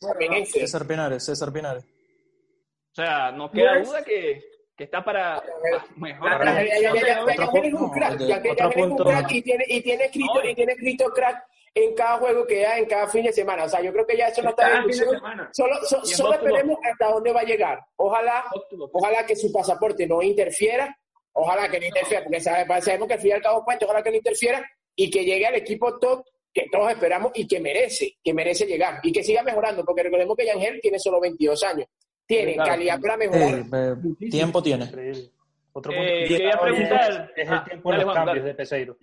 [0.53, 1.85] César Pinares, César Pinares.
[1.85, 4.41] O sea, no queda Pues- duda que,
[4.77, 6.45] que está para para mejor.
[6.45, 8.43] La Ya, ya, ya, ya, ya, ya, Otro ya tienes un punto, crack, de- ya
[8.43, 9.05] que- ya otro tienes un punto.
[9.11, 10.49] crack y tiene, y tiene escrito, No.
[10.49, 13.65] y tiene escrito crack en cada juego que da, en cada fin de semana.
[13.65, 15.21] O sea, yo creo que ya eso no está Cada en fin de discusión.
[15.21, 15.51] semana.
[15.53, 17.79] Solo, so- solo esperemos hasta dónde va a llegar.
[17.97, 18.45] Ojalá,
[18.93, 20.97] ojalá que su pasaporte no interfiera,
[21.33, 24.03] ojalá que no interfiera, porque sabe- sabemos que al fin y al cabo cuenta, ojalá
[24.03, 24.65] que no interfiera
[24.97, 28.99] y que llegue al equipo top que todos esperamos y que merece, que merece llegar
[29.03, 31.87] y que siga mejorando, porque recordemos que Yangel tiene solo 22 años.
[32.27, 32.71] Tiene Claro.
[32.71, 33.65] calidad para mejorar.
[33.73, 34.85] eh, tiempo tiene.
[34.87, 35.31] Increíble.
[35.73, 38.49] Otro punto Eh, que quería hoy preguntar- es el ah, tiempo de los cambios dale.
[38.49, 38.97] de Peseiro.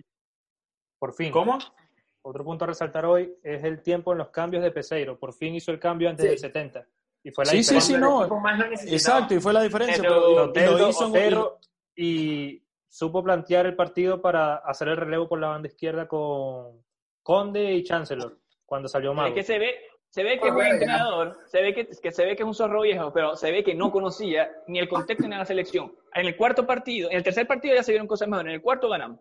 [0.98, 1.30] Por fin.
[1.32, 1.58] ¿Cómo?
[2.28, 5.16] Otro punto a resaltar hoy es el tiempo en los cambios de Peseiro.
[5.16, 6.30] Por fin hizo el cambio antes Sí.
[6.30, 6.84] del 70.
[7.22, 7.86] Y fue la Sí, sí, diferencia.
[7.86, 8.92] sí, el no.
[8.92, 10.02] Exacto, y fue la diferencia.
[10.02, 11.58] Pero- Pero, Otero, lo hizo Otero,
[11.94, 16.82] y supo plantear el partido para hacer el relevo por la banda izquierda con
[17.22, 19.34] Conde y Chancellor cuando salió Es Mago.
[19.34, 19.76] que se ve,
[20.08, 20.72] se ve que es un Bueno.
[20.72, 23.62] entrenador, se ve que, que se ve que es un zorro viejo, pero se ve
[23.62, 25.94] que no conocía ni el contexto ni la selección.
[26.12, 28.62] En el cuarto partido, en el tercer partido ya se vieron cosas mejores, en el
[28.62, 29.20] cuarto ganamos.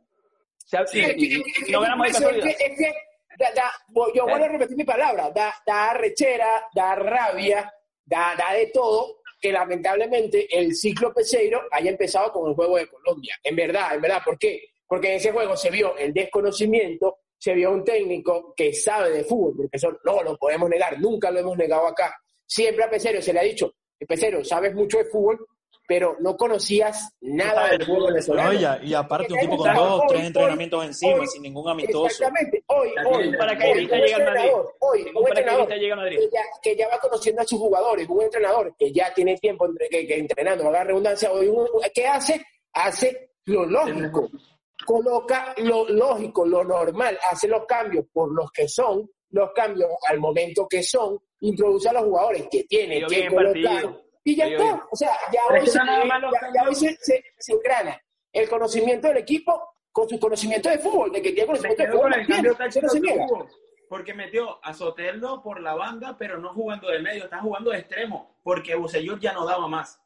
[0.88, 2.48] Sí, y- y- y no ganamos es que- casualidad.
[2.50, 2.94] es que- es que
[3.38, 3.74] da- da-
[4.14, 7.72] yo vuelvo a repetir mi palabra, da, da rechera, da rabia,
[8.04, 12.88] da, da de todo que lamentablemente el ciclo Peseiro haya empezado con el juego de
[12.88, 13.36] Colombia.
[13.44, 14.62] En verdad, en verdad, ¿por qué?
[14.88, 19.24] Porque en ese juego se vio el desconocimiento, se vio un técnico que sabe de
[19.24, 22.16] fútbol, porque eso no lo podemos negar, nunca lo hemos negado acá.
[22.48, 23.72] Siempre a Peseiro se le ha dicho,
[24.08, 25.46] Peseiro, sabes mucho de fútbol,
[25.88, 28.54] pero no conocías nada del fútbol venezolano.
[28.54, 31.28] No, y, a- y aparte un tipo con dos, Hoy, tres hoy, entrenamientos encima, hoy,
[31.28, 32.06] sin ningún amistoso.
[32.08, 32.64] Exactamente.
[32.68, 34.12] Hoy, hoy, un llegue al Madrid.
[34.18, 36.18] entrenador, hoy, un entrenador paracaidista llega a Madrid.
[36.20, 39.66] que ya, que ya va conociendo a sus jugadores, un entrenador que ya tiene tiempo
[39.68, 42.44] entre, que, que entrenando, haga redundancia, hoy un- ¿qué hace?
[42.74, 44.30] Hace lo lógico,
[44.86, 50.20] coloca lo lógico, lo normal, hace los cambios por los que son, los cambios al
[50.20, 54.05] momento que son, introduce a los jugadores que tiene que colocar partido.
[54.26, 54.88] Y ya Yo está.
[54.92, 57.54] O sea, ya hoy, se, nada más los ya- ya cambios- hoy se, se, se
[57.54, 58.02] engrana
[58.34, 62.14] el conocimiento del equipo con su conocimiento de fútbol, de que tiene conocimiento de fútbol.
[62.14, 63.26] el cambio no se niega.
[63.88, 67.78] porque metió a Soteldo por la banda, pero no jugando de medio, está jugando de
[67.80, 70.02] extremo, porque Bocellur ya no daba más.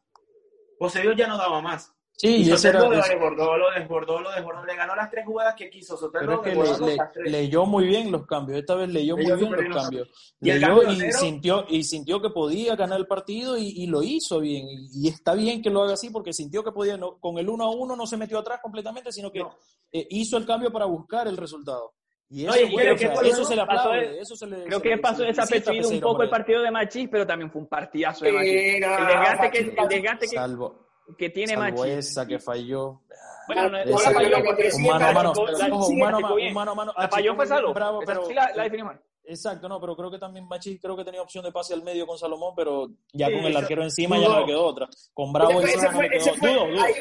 [0.80, 1.92] Bocellur ya no daba más.
[2.22, 5.56] Sí, y y era, lo desbordó, lo desbordó, lo desbordó, le ganó las tres jugadas
[5.56, 5.96] que quiso.
[5.96, 6.02] es
[6.42, 6.56] que le-
[6.92, 7.32] le- las tres.
[7.32, 8.60] leyó muy bien los cambios.
[8.60, 10.36] Esta vez leyó muy Leyó bien súper bien los cambios.
[10.42, 13.88] Y Leyó cambio y Otero- sintió, y sintió que podía ganar el partido y, y
[13.88, 14.66] lo hizo bien.
[14.70, 16.98] Y, está bien que lo haga así porque sintió que podía.
[16.98, 19.56] no- con el 1 a 1 no se metió atrás completamente, sino que No.
[19.94, 21.94] eh, hizo el cambio para buscar el resultado.
[22.30, 23.98] Y eso, Oye, creo o que sea, por eso se le aplaude.
[24.10, 26.70] de- eso se le, Creo se que le- pasó desapercibido un poco el partido de
[26.70, 28.52] Machís, pero también fue un partidazo de Machís.
[28.52, 31.96] el desgaste, que, el desgaste que, Salvo, que tiene salvo Machís.
[32.10, 33.02] esa que falló.
[33.48, 37.48] Bueno, no, la falló que- porque sí, un mano a mano, pero- la- falló fue
[37.48, 37.74] Salo.
[37.74, 39.02] bravo, pero- sí la, la definió mal.
[39.24, 42.08] Exacto, no, pero creo que también Machís creo que tenía opción de pase al medio
[42.08, 44.88] con Salomón, pero ya Sí, con el arquero encima ya no le quedó otra.
[45.14, 46.34] Con Bravo Ese fue- encima ese no fue- le quedó.
[46.36, 46.84] fue- Dudo, dudo.
[46.84, 46.94] ahí,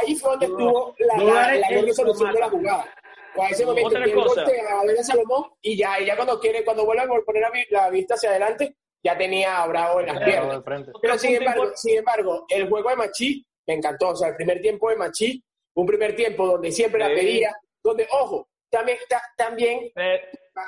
[0.00, 2.84] ahí fue donde estuvo la, la, la solución de la jugada.
[3.38, 4.42] A ese momento cosa.
[4.42, 7.42] voltea a ver a Salomón y ya, y ya cuando quiere, cuando vuelve a poner
[7.42, 10.62] la, vi- la vista hacia adelante, ya tenía a Bravo en las piernas.
[11.02, 14.08] Pero sin embargo, sin embargo, el juego de Machí me encantó.
[14.10, 15.42] O sea, el primer tiempo de Machí,
[15.74, 17.14] un primer tiempo donde siempre la Sí.
[17.14, 20.20] pedía, donde, ojo, también, ta- también Eh,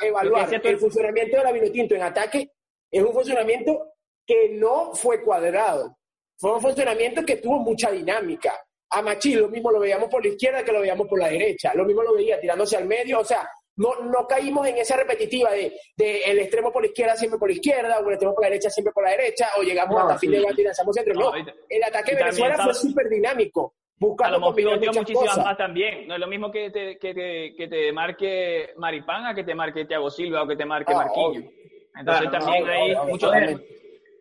[0.02, 2.50] evaluar tú- el funcionamiento de la Vinotinto en ataque
[2.90, 3.92] es un funcionamiento
[4.26, 5.96] que no fue cuadrado.
[6.38, 8.54] Fue un funcionamiento que tuvo mucha dinámica.
[8.90, 11.72] A Machí lo mismo lo veíamos por la izquierda que lo veíamos por la derecha.
[11.74, 13.20] Lo mismo lo veía tirándose al medio.
[13.20, 17.16] O sea, no, no caímos en esa repetitiva de, de el extremo por la izquierda
[17.16, 19.62] siempre por la izquierda, o el extremo por la derecha siempre por la derecha, o
[19.62, 20.44] llegamos No, hasta fin de sí.
[20.58, 21.14] y lanzamos centro.
[21.14, 25.44] No, No, el ataque de Venezuela fue súper dinámico, buscando pivoteó muchas muchísimas cosas.
[25.44, 26.06] más también.
[26.06, 29.54] No es lo mismo que te, que te, que te marque Maripán a que te
[29.54, 31.50] marque Thiago Silva o que te marque Ah, Marquinhos.
[31.98, 33.66] Entonces Claro, también hay obvio, mucho, obviamente.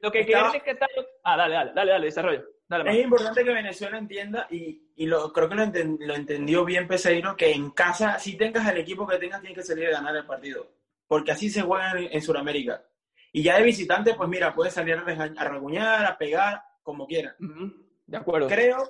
[0.02, 0.88] Lo que Estaba- que está...
[1.24, 2.43] Ah, dale, dale, dale, dale, desarrolla.
[2.70, 6.66] Dale, Es importante que Venezuela entienda, y, y lo, creo que lo, enten- lo entendió
[6.66, 9.92] bien Peseiro, que en casa, si tengas el equipo que tengas, tienes que salir a
[9.92, 10.68] ganar el partido.
[11.08, 12.84] Porque así se juega en, en Sudamérica.
[13.32, 17.36] Y ya de visitante, pues mira, puedes salir a, regañ- a pegar, como quieras.
[18.06, 18.48] De acuerdo.
[18.48, 18.90] Creo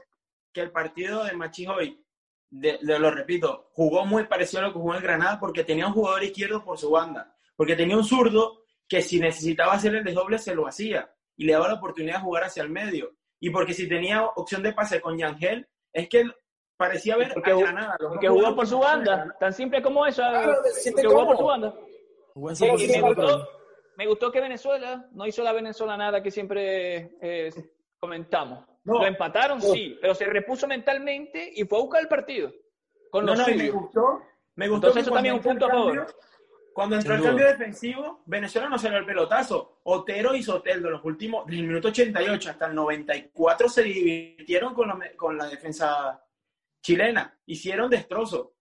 [0.51, 2.03] que el partido de Machis hoy,
[2.49, 5.85] de, de- lo repito, jugó muy parecido a lo que jugó en Granada porque tenía
[5.85, 7.35] un jugador izquierdo por su banda.
[7.55, 11.53] Porque tenía un zurdo que si necesitaba hacer el desdoble se lo hacía y le
[11.53, 13.15] daba la oportunidad de jugar hacia el medio.
[13.39, 16.23] Y porque si tenía opción de pase con Yangel, es que
[16.75, 17.63] parecía ver Porque los
[18.09, 20.21] Porque jugó por su banda, tan simple como eso.
[20.21, 21.73] Claro, porque jugó por su banda.
[22.55, 23.49] Sin me gustó,
[23.97, 27.51] me gustó que Venezuela no hizo la Venezuela nada que siempre eh,
[27.99, 28.63] comentamos.
[28.83, 28.99] No.
[28.99, 29.65] Lo empataron, No.
[29.65, 32.53] sí, pero se repuso mentalmente y fue a buscar el partido.
[33.09, 34.21] Con No, lo no, y me gustó.
[34.55, 36.07] Me gustó Entonces que eso también es un punto a favor.
[36.77, 39.79] Cuando entró Sin el cambio defensivo, Venezuela no salió el pelotazo.
[39.85, 44.87] Otero y Soteldo, los últimos, desde el minuto 88 hasta el 94, se divirtieron con
[44.89, 46.23] la, con la defensa
[46.83, 47.35] chilena.
[47.47, 48.53] Hicieron destrozo.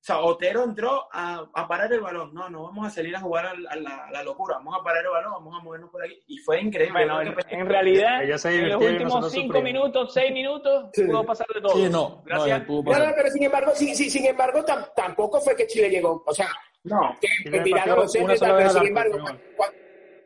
[0.00, 2.32] sea, Otero entró a, a parar el balón.
[2.32, 4.54] No, no vamos a salir a jugar al- a, la, a la locura.
[4.56, 6.22] Vamos a parar el balón, vamos a movernos por aquí.
[6.28, 6.92] Y fue increíble.
[7.04, 8.44] Bueno, en, en realidad, en los
[8.80, 9.62] últimos cinco sufrimos.
[9.62, 11.02] minutos, seis minutos, Sí.
[11.04, 11.74] pudo pasar de todo.
[11.74, 12.66] Sí, no, Gracias.
[12.66, 16.22] No, no, pero sin embargo, sí, sí, sin embargo, tam- tampoco fue que Chile llegó.
[16.24, 16.48] O sea,
[16.84, 19.40] No, que centros una y tal, pero sin embargo, cuando,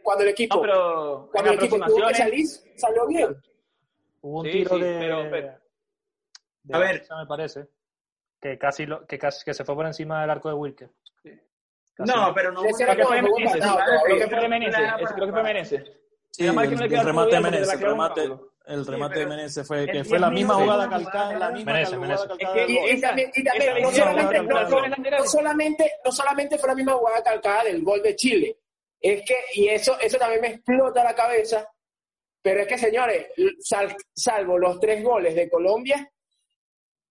[0.02, 3.36] cuando el equipo, No, pero cuando el equipo tuvo que salir, salió bien.
[4.20, 5.58] Hubo un Sí, tiro sí, de, pero- pero-
[6.64, 7.06] de A ver.
[7.18, 7.66] Me parece,
[8.40, 10.90] que casi, lo, que casi que se fue por encima del arco de Wilker.
[11.94, 12.10] Casi.
[12.10, 12.62] no, pero no.
[12.62, 15.92] Creo que No, fue empatado creo que fue para- creo que fue Menezes.
[16.30, 16.88] Sí, el, no le
[17.70, 18.30] el remate
[18.66, 21.72] el remate, Sí, de Menezes fue que fue la misma jugada calcada, jugada la misma
[21.72, 22.26] Menezes, Menezes.
[22.38, 22.66] que-
[24.42, 24.66] no,
[25.36, 28.56] solamente, no, solamente, fue la misma jugada calcada del gol de Chile,
[29.00, 31.68] es que, y eso, eso también me explota la cabeza,
[32.40, 33.26] pero es que, señores,
[33.60, 36.08] sal- salvo los tres goles de Colombia,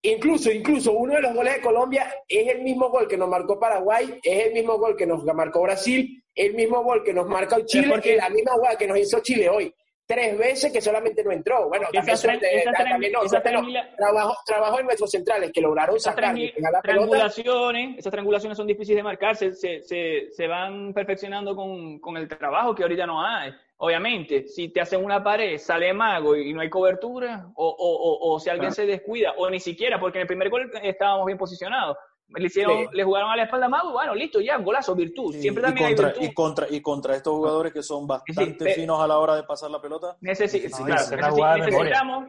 [0.03, 3.59] incluso, incluso uno de los goles de Colombia es el mismo gol que nos marcó
[3.59, 7.63] Paraguay, es el mismo gol que nos marcó Brasil, el mismo gol que nos marca
[7.65, 9.73] Chile, porque- y la misma jugada que nos hizo Chile hoy.
[10.13, 11.69] Tres veces que solamente no entró.
[11.69, 13.63] Bueno, también esa suerte, esa también no, esa no.
[13.95, 16.81] Trabajo, trabajo en nuestros centrales que lograron Esas sacar la pelota.
[16.81, 22.17] triangulaciones, esas triangulaciones son difíciles de marcar, se, se, se, se van perfeccionando con, con
[22.17, 23.53] el trabajo que ahorita no hay.
[23.77, 28.33] Obviamente, si te hacen una pared, sale mago y no hay cobertura, o, o, o,
[28.35, 31.37] o si alguien se descuida, o ni siquiera, porque en el primer gol estábamos bien
[31.37, 31.97] posicionados.
[32.35, 32.85] Le, hicieron, Sí.
[32.93, 35.33] le jugaron a la espalda a Mago, bueno, listo, ya, golazo, virtud.
[35.33, 36.27] Sí, Siempre y, también contra, hay virtud.
[36.29, 39.43] y, contra, y contra estos jugadores que son bastante pe- finos a la hora de
[39.43, 40.15] pasar la pelota.
[40.21, 42.27] Necesi- No, claro, necesi- necesitamos,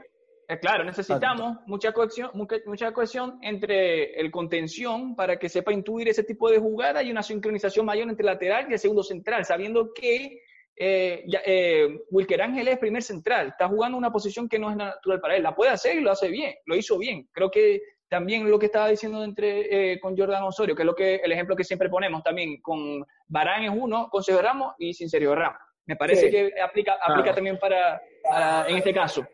[0.48, 6.08] eh, claro, necesitamos mucha cohesión, mucha, mucha cohesión entre el contención para que sepa intuir
[6.08, 9.44] ese tipo de jugada y una sincronización mayor entre el lateral y el segundo central,
[9.44, 10.40] sabiendo que
[10.74, 14.76] eh, ya, eh, Wilker Ángel es primer central, está jugando una posición que no es
[14.76, 17.28] natural para él, la puede hacer y lo hace bien, lo hizo bien.
[17.30, 20.94] Creo que también lo que estaba diciendo entre, eh, con Jordan Osorio, que es lo
[20.94, 24.92] que el ejemplo que siempre ponemos también, con Barán es uno, con Sergio Ramos y
[24.92, 25.58] sin Sergio Ramos.
[25.86, 26.30] Me parece Sí.
[26.30, 29.26] que aplica, aplica también para, para- en este caso.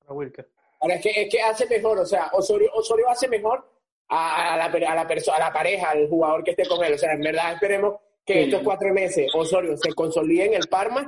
[0.00, 0.48] Para Wilker.
[0.80, 3.70] Ahora es que, es que hace mejor, o sea, Osorio, Osorio hace mejor
[4.08, 6.94] a, a la, a, la perso- a la pareja, al jugador que esté con él.
[6.94, 8.40] O sea, en verdad esperemos que Sí.
[8.44, 11.04] estos cuatro meses Osorio se consolide en el Parma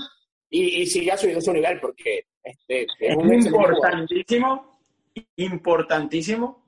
[0.51, 4.79] y, y siga subiendo su nivel, porque este, es Es un importantísimo,
[5.37, 6.66] importantísimo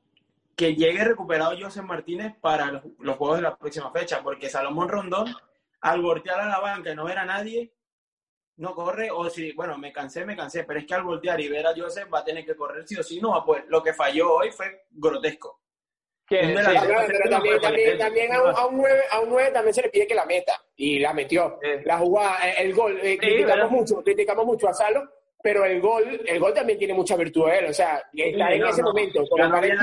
[0.58, 4.88] que llegue recuperado José Martínez para los, los juegos de la próxima fecha, porque Salomón
[4.88, 5.32] Rondón,
[5.80, 7.72] al voltear a la banca y no ver a nadie,
[8.56, 11.48] no corre, o si, bueno, me cansé, me cansé, pero es que al voltear y
[11.48, 13.66] ver a Joseph va a tener que correr sí o sí, no va a poder.
[13.68, 15.60] Lo que falló hoy fue grotesco.
[16.28, 16.38] Sí.
[16.38, 19.82] Claro, pero también, también, también a, un, a, un nueve, a un nueve también se
[19.82, 21.56] le pide que la meta y la metió.
[21.62, 21.68] Sí.
[21.84, 23.70] La jugada, el, el gol, eh, Sí, criticamos ¿verdad?
[23.70, 25.08] mucho, criticamos mucho a Salo,
[25.42, 28.22] pero el gol, el gol también tiene mucha virtud de él, o sea, está Sí,
[28.54, 28.88] en no, ese no.
[28.88, 29.20] momento.
[29.20, 29.26] la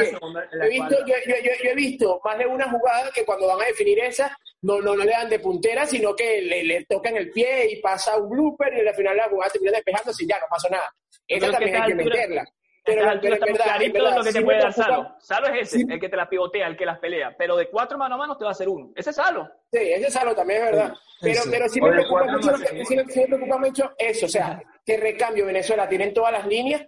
[0.06, 3.10] segunda en la He visto, yo, yo, yo, yo he visto más de una jugada
[3.13, 6.41] que cuando van a definir esa, no, no, no le dan de puntera, sino que
[6.41, 9.72] le, le tocan el pie y pasa un blooper y al final la jugada termina
[9.74, 10.94] despejando y ya no pasó nada.
[11.28, 12.46] Esa también hay que altura- meterla.
[12.86, 14.43] A Pero, esta altura pero en estamos verdad, en clarito verdad, lo que te sí
[14.45, 15.15] puede me dar Salo.
[15.19, 15.86] Salo es ese, Sí.
[15.89, 17.36] el que te la pivotea, el que las pelea.
[17.38, 18.91] Pero de cuatro mano a mano te va a hacer uno.
[18.95, 19.50] Ese es Salo.
[19.72, 20.93] Sí, ese es algo también es verdad.
[21.22, 22.86] Pero, pero sí me preocupa mucho, lo más, que- sí.
[22.86, 26.86] sí me- preocupa mucho eso, o sea, que recambio Venezuela tienen todas las líneas,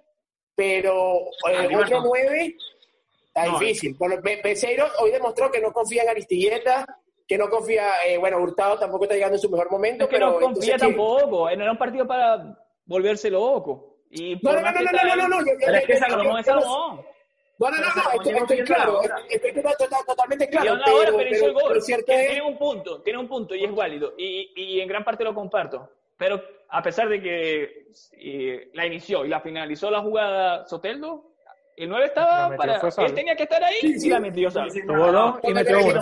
[0.55, 1.17] pero
[1.49, 2.55] eh, Arriba otro nueve
[3.28, 3.95] está No, difícil.
[3.97, 6.86] Por- Becerro hoy demostró que no confía en Aristilleta,
[7.28, 10.15] que no confía, eh, bueno, Hurtado tampoco está llegando en su mejor momento, Es que
[10.15, 11.45] pero no confía entonces, tampoco.
[11.55, 13.96] No era un partido para volverse loco.
[14.12, 15.88] Y No, no, no, no, que no, no, no, no, yo- yo- Pero es yo-
[15.88, 17.05] que yo- Salomón es Salomón.
[17.60, 21.05] No, no, no, Pero no, estoy, llegó estoy claro, estoy total- totalmente claro, una hora,
[21.05, 21.64] pero, pero hizo pero, el gol.
[21.70, 24.14] pero cierto Tiene es- tiene un punto, tiene un punto y es válido.
[24.18, 25.89] Y, y en gran parte lo comparto.
[26.18, 31.32] Pero a pesar de que eh, la inició y la finalizó la jugada Soteldo,
[31.76, 32.80] el 9 estaba para.
[32.97, 34.74] Él tenía que estar ahí y la metió Salvo.
[34.86, 36.01] Tuvo dos y metió uno.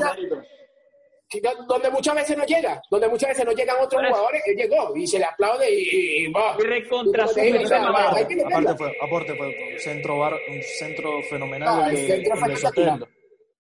[1.67, 5.07] Donde muchas veces no llega, donde muchas veces no llegan otros jugadores, él llegó y
[5.07, 10.34] se le aplaude y, y, y recontra su Aparte fue, aporte fue un centro, bar,
[10.34, 13.07] un centro fenomenal Ah, el el de, centro el Soteldo.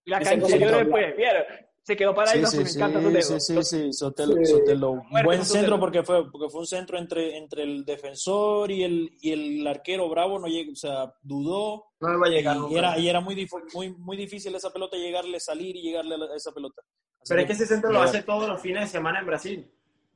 [0.05, 0.77] La no quitó.
[0.77, 1.43] después, vieron,
[1.81, 4.45] se quedó para Sí, ahí, sí, me sí, encanta sí, sí, sí, Soteldo, Sí.
[4.45, 4.91] Soteldo.
[4.91, 9.09] Un buen centro porque fue, porque fue un centro entre, entre el defensor y el,
[9.21, 12.59] y el arquero bravo, no llegó, o sea, dudó No le va a llegar y
[12.59, 12.77] nunca.
[12.79, 16.51] era, y era muy, muy, muy difícil esa pelota llegarle, salir y llegarle a esa
[16.51, 16.81] pelota.
[17.25, 19.71] Así Pero es que ese centro lo hace todos los fines de semana en Brasil.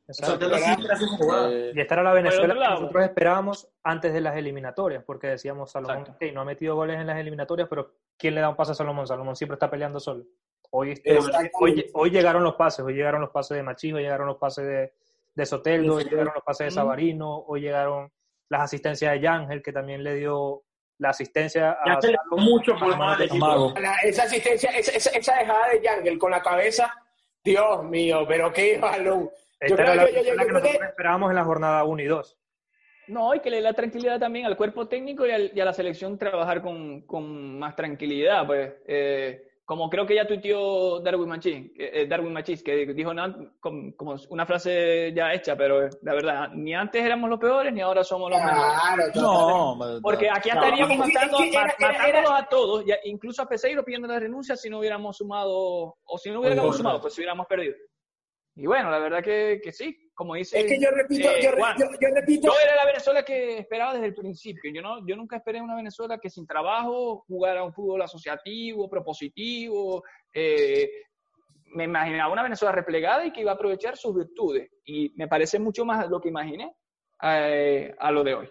[0.07, 0.45] Exacto.
[1.49, 5.71] Eh, Y esta era la Venezuela que nosotros esperábamos antes de las eliminatorias, porque decíamos,
[5.71, 6.25] Salomón, Exacto.
[6.25, 8.75] ok, no ha metido goles en las eliminatorias, pero ¿quién le da un pase a
[8.75, 9.07] Salomón?
[9.07, 10.23] Salomón siempre está peleando solo.
[10.69, 11.17] Hoy, este,
[11.59, 14.67] hoy, hoy llegaron los pases, hoy llegaron los pases de Machijo, hoy llegaron los pases
[14.67, 14.93] de,
[15.33, 16.71] de Soteldo, hoy llegaron los pases de.
[16.71, 18.11] Sabarino, hoy llegaron
[18.49, 20.61] las asistencias de Yángel, que también le dio
[20.99, 22.89] la asistencia a se mucho por.
[23.81, 26.93] La- esa asistencia, esa, esa, esa dejada de Yangel con la cabeza,
[27.43, 29.23] Dios mío, pero qué balón.
[29.23, 31.43] Yo Esta creo era la que yo- yo- yo creo que- nosotros esperábamos en la
[31.43, 32.37] jornada 1 y 2.
[33.07, 35.65] No, y que le dé la tranquilidad también al cuerpo técnico y, al- y a
[35.65, 38.71] la selección trabajar con, con más tranquilidad, pues.
[38.87, 43.35] Eh, como creo que ya tuiteó Darwin Machís, que, eh, Darwin Machís, que dijo na-
[43.59, 47.71] com- como una frase ya hecha, pero eh, la verdad, ni antes éramos los peores
[47.71, 49.11] ni ahora somos los mejores.
[49.13, 52.83] Claro, no, Porque aquí No, estaríamos matando, es que era- ma- era- matándolos a todos,
[53.03, 55.53] incluso a Peseiro pidiendo la renuncia si no hubiéramos sumado,
[56.03, 57.75] o si no hubiéramos sumado, pues si hubiéramos perdido.
[58.61, 61.51] Y bueno, la verdad que, que sí, como dice Es que yo repito, eh, yo,
[61.51, 64.69] re- Juan, yo, yo repito, yo era la Venezuela que esperaba desde el principio.
[64.73, 70.03] Yo no, yo nunca esperé una Venezuela que sin trabajo jugara un fútbol asociativo, propositivo.
[70.33, 70.89] eh,
[71.71, 74.69] me imaginaba una Venezuela replegada y que iba a aprovechar sus virtudes.
[74.83, 76.73] Y me parece mucho más lo que imaginé
[77.21, 78.49] eh, a lo de hoy.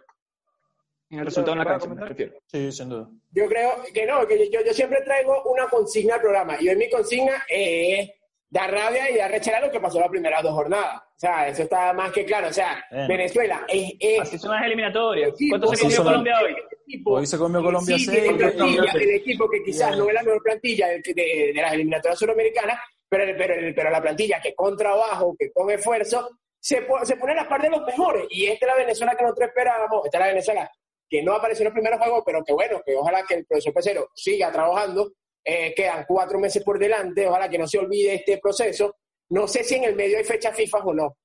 [1.10, 2.38] En el resultado en la ¿puedo cancha, me refiero.
[2.46, 3.08] Sí, sin duda.
[3.32, 6.56] yo creo que no, que yo, yo siempre traigo una consigna al programa.
[6.60, 8.10] Y hoy mi consigna es
[8.50, 10.96] dar rabia y dar rechera lo que pasó las primeras dos jornadas.
[11.02, 12.48] O sea, eso está más que claro.
[12.48, 13.08] O sea, Bien.
[13.08, 15.32] Venezuela es, es Así son las eliminatorias.
[15.50, 16.56] ¿Cuánto se comió Colombia hoy?
[16.86, 19.98] equipo Hoy se comió Colombia sí, seis, tiene porque- plantilla, el equipo que quizás Bien.
[20.00, 22.78] no es la mejor plantilla de, de- de las eliminatorias suramericanas,
[23.08, 26.30] pero, pero, pero la plantilla que con trabajo, que con esfuerzo,
[26.60, 28.26] se, se pone a la par de los mejores.
[28.30, 30.70] Y esta es la Venezuela que nosotros esperábamos, esta es la Venezuela
[31.10, 33.72] que no apareció en los primeros juegos, pero que bueno, que ojalá que el profesor
[33.74, 35.12] Pesero siga trabajando.
[35.44, 38.96] Eh, quedan cuatro meses por delante, ojalá que no se olvide este proceso.
[39.30, 41.16] No sé si en el medio hay fecha FIFA o no.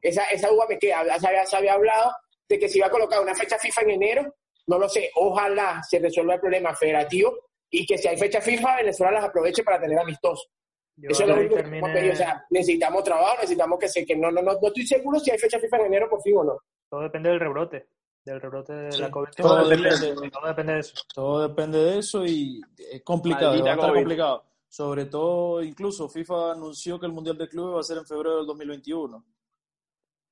[0.00, 1.04] Esa, esa duda me queda.
[1.06, 2.12] Ya se había, se había hablado
[2.48, 4.34] de que se iba a colocar una fecha FIFA en enero.
[4.66, 5.10] No lo sé.
[5.16, 7.34] Ojalá se resuelva el problema federativo
[7.70, 10.48] y que si hay fecha FIFA, Venezuela las aproveche para tener amistosos.
[10.96, 12.10] Yo Eso es lo único que.
[12.10, 14.04] O sea, necesitamos trabajo, necesitamos que se...
[14.04, 16.36] Que no, no, no, no estoy seguro si hay fecha FIFA en enero por fin
[16.38, 16.58] o no.
[16.90, 17.86] todo depende del rebrote,
[18.30, 19.00] del rebrote de Sí.
[19.00, 19.28] la COVID.
[19.36, 20.30] Todo Todo, depende, depende.
[20.30, 20.94] todo depende de eso.
[21.14, 24.00] Todo depende de eso y es complicado, Maldita va a estar COVID.
[24.00, 24.44] complicado.
[24.68, 28.36] Sobre todo, incluso FIFA anunció que el Mundial de Clubes va a ser en febrero
[28.38, 29.24] del 2021.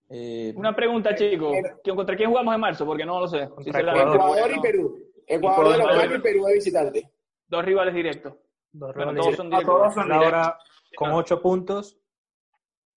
[0.09, 1.53] Eh, Una pregunta, chicos.
[1.83, 2.87] Pero- ¿Contra quién jugamos en marzo?
[2.87, 3.39] Porque no lo sé.
[3.65, 4.15] Ecuador.
[4.15, 4.99] Ecuador y Perú.
[5.27, 5.95] Ecuador de Ecuador.
[6.05, 7.11] local y Perú de visitante.
[7.49, 8.35] Dos rivales directos.
[8.73, 9.75] Dos Bueno, rivales todos son Ah, directos.
[9.77, 10.59] todos son ahora
[10.97, 11.17] con Claro.
[11.17, 11.99] ocho puntos,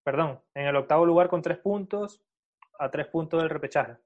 [0.04, 2.20] perdón, en el octavo lugar con tres puntos,
[2.78, 3.96] a tres puntos del repechaje.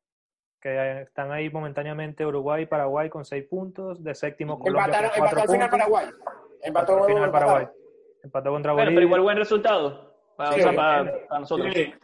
[0.65, 5.19] Que están ahí momentáneamente Uruguay y Paraguay con seis puntos, de séptimo Colombia Empataron, con
[5.19, 6.07] cuatro empató al final puntos, Paraguay.
[6.63, 7.53] Empató al final empataron.
[7.53, 7.77] Paraguay.
[8.23, 10.15] Empató contra Bolivia pero igual buen resultado.
[10.37, 10.77] Para, Sí, o sea, bien.
[10.83, 11.75] para- para nosotros.
[11.75, 11.95] Sí.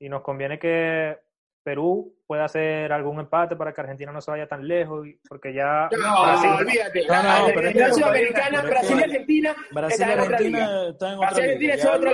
[0.00, 1.18] y nos conviene que
[1.62, 5.52] Perú pueda hacer algún empate para que Argentina no se vaya tan lejos, y- porque
[5.52, 7.06] ya No, Brasil- olvídate.
[7.06, 10.58] No, no, pero la que- Sudamericana, Brasil y Argentina Brasil y están en otra liga.
[10.64, 11.82] Argentina están en otra Brasil y Argentina liga.
[11.82, 12.10] es otra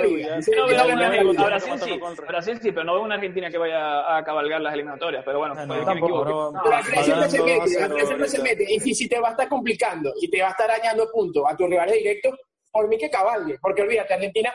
[2.17, 2.27] No.
[2.27, 5.23] Brasil sí, pero no veo una Argentina que vaya a cabalgar las eliminatorias.
[5.25, 8.65] Pero bueno, no, tampoco, Brasil siempre se mete, 2 a 0 Brasil siempre se mete.
[8.73, 11.43] Y si, si te va a estar complicando y te va a estar dañando puntos
[11.47, 12.33] a tus rivales directos,
[12.71, 13.57] por mí que cabalgue.
[13.61, 14.53] Porque olvídate, Argentina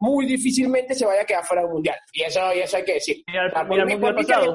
[0.00, 1.96] muy difícilmente se vaya a quedar fuera del mundial.
[2.12, 3.24] Y eso, y eso hay que decir.
[3.26, 4.54] Mira el- O sea, por mira el mundial pasado.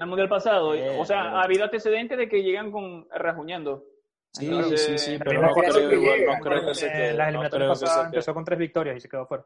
[0.00, 0.72] El mundial pasado.
[0.72, 3.84] Bien, o sea, ha habido antecedentes de que llegan con rajuñando.
[4.32, 8.04] Sí, Entonces, sí, sí, pero no creo, no llega, que eh, se las no quede.
[8.04, 9.44] empezó con tres victorias y se quedó fuera.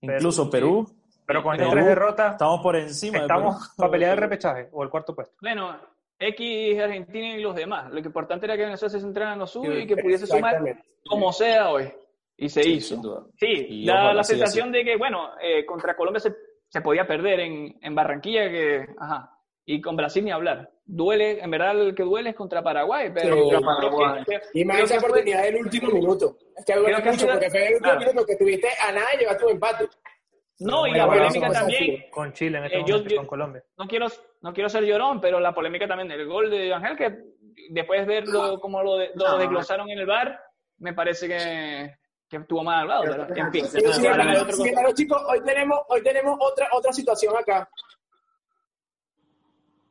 [0.00, 0.86] Incluso Perú,
[1.26, 4.82] Pero con estas tres derrotas estamos por encima de estamos para pelear el repechaje o
[4.82, 5.34] el cuarto puesto.
[5.40, 5.78] Bueno,
[6.18, 7.90] X, Argentina y los demás.
[7.90, 10.62] Lo que importante era que Venezuela se centrara en lo suyo y que pudiese sumar
[11.08, 11.90] como sea hoy.
[12.36, 12.94] Y se Sí, hizo.
[12.94, 13.24] sin duda.
[13.38, 16.34] Sí, Y da la sensación de que, bueno, eh, contra Colombia se,
[16.68, 19.30] se podía perder en, en Barranquilla, que, ajá,
[19.64, 20.70] y con Brasil ni hablar.
[20.84, 23.64] Duele, en verdad el que duele es contra Paraguay, pero contra creo que-
[23.96, 24.24] Paraguay.
[24.24, 26.36] creo- Y más creo esa que fue- oportunidad del último minuto.
[26.56, 28.00] Es que duele que mucho porque fue el último claro.
[28.00, 29.88] minuto que tuviste a nada y llevaste un empate.
[30.60, 33.26] No, y Muy la polémica también, Con Chile en este Eh, momento y yo- con
[33.26, 33.64] Colombia.
[33.78, 34.06] no quiero,
[34.42, 37.18] no quiero ser llorón, pero la polémica también del gol de Ángel, que
[37.70, 39.38] después de verlo como lo, de- lo No.
[39.38, 40.38] desglosaron en el bar,
[40.78, 41.94] me parece que,
[42.40, 43.04] que estuvo mal hablado.
[43.36, 47.68] En fin, Sin embargo, sin embargo, chicos, hoy tenemos, hoy tenemos otra, otra situación acá.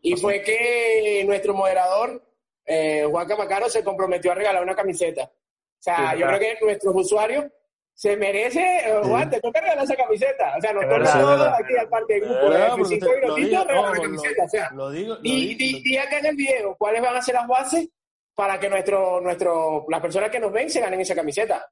[0.02, 2.22] Y fue que nuestro moderador,
[2.66, 5.24] eh, Juan Camacaro, se comprometió a regalar una camiseta.
[5.24, 5.32] O
[5.80, 7.46] sea, Sí, yo creo que nuestros usuarios
[7.94, 10.56] se merece, eh, Juan, te toca regalar esa camiseta.
[10.58, 11.56] O sea, nos toca todos verdad.
[11.64, 13.76] aquí al parte del De grupo de verdad, porque F5 usted- lo Minutitos, digo- regalar
[13.76, 14.44] no, una lo- camiseta.
[14.44, 17.16] O sea, Lo digo, lo y, digo- y, y acá en el video, ¿cuáles van
[17.16, 17.88] a ser las bases
[18.36, 21.66] para que nuestro, nuestro, las personas que nos ven se ganen esa camiseta?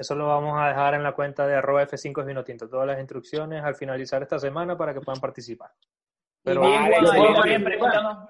[0.00, 2.70] Eso lo vamos a dejar en la cuenta de arroba F5 es vino tinto.
[2.70, 5.70] Todas las instrucciones al finalizar esta semana para que puedan participar.
[6.42, 7.72] Pero bien, Juan, ahí también ver.
[7.74, 8.28] preguntando-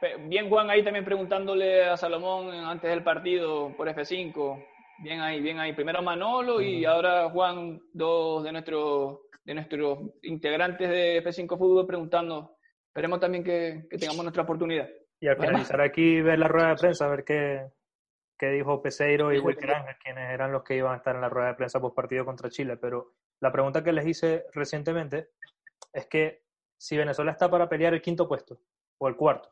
[0.00, 4.64] pe- bien Juan ahí también preguntándole a Salomón antes del partido por F5.
[5.02, 5.72] Bien ahí, bien ahí.
[5.72, 12.58] Primero Manolo y ahora Juan, dos de nuestros de nuestros integrantes de F5 Fútbol preguntando.
[12.86, 14.86] Esperemos también que, que tengamos nuestra oportunidad.
[15.20, 17.62] Y al finalizar aquí, ver la rueda de prensa, a ver qué,
[18.38, 21.28] qué dijo Peseiro y Wilker Ángel, quienes eran los que iban a estar en la
[21.28, 22.76] rueda de prensa post partido contra Chile.
[22.76, 25.30] Pero la pregunta que les hice recientemente
[25.92, 26.44] es que
[26.78, 28.58] si Venezuela está para pelear el quinto puesto
[28.98, 29.50] o el cuarto.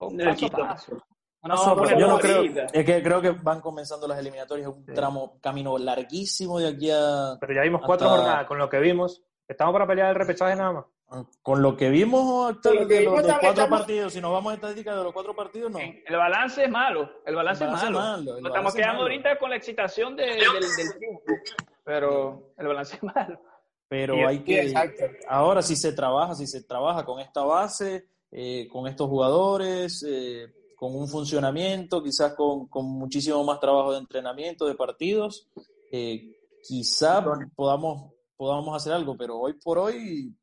[0.00, 0.58] El quinto.
[1.42, 2.42] No, No, pero yo no creo.
[2.72, 4.92] Es que creo que van comenzando las eliminatorias, es un Sí.
[4.94, 7.36] tramo, camino larguísimo de aquí a.
[7.40, 10.56] Pero ya vimos cuatro Hasta- jornadas, con lo que vimos, estamos para pelear el repechaje
[10.56, 10.84] nada más.
[11.42, 14.54] Con lo que vimos de los vimos también cuatro estamos- partidos, si nos vamos a
[14.56, 15.78] estadísticas de los cuatro partidos, no.
[15.78, 17.08] El balance es malo.
[17.24, 17.98] El balance, El balance es malo.
[17.98, 19.02] es malo, Nos balance estamos es quedando malo.
[19.14, 21.22] ahorita con la excitación de- del, del triunfo.
[21.84, 23.40] Pero el balance es malo.
[23.88, 24.60] Pero Y- hay que.
[24.62, 25.04] exacto.
[25.28, 30.52] Ahora, si se trabaja, si se trabaja con esta base, eh, con estos jugadores, eh,
[30.74, 35.48] con un funcionamiento, quizás con, con muchísimo más trabajo de entrenamiento, de partidos,
[35.92, 36.36] eh,
[36.66, 40.34] quizás podamos, podamos hacer algo, pero hoy por hoy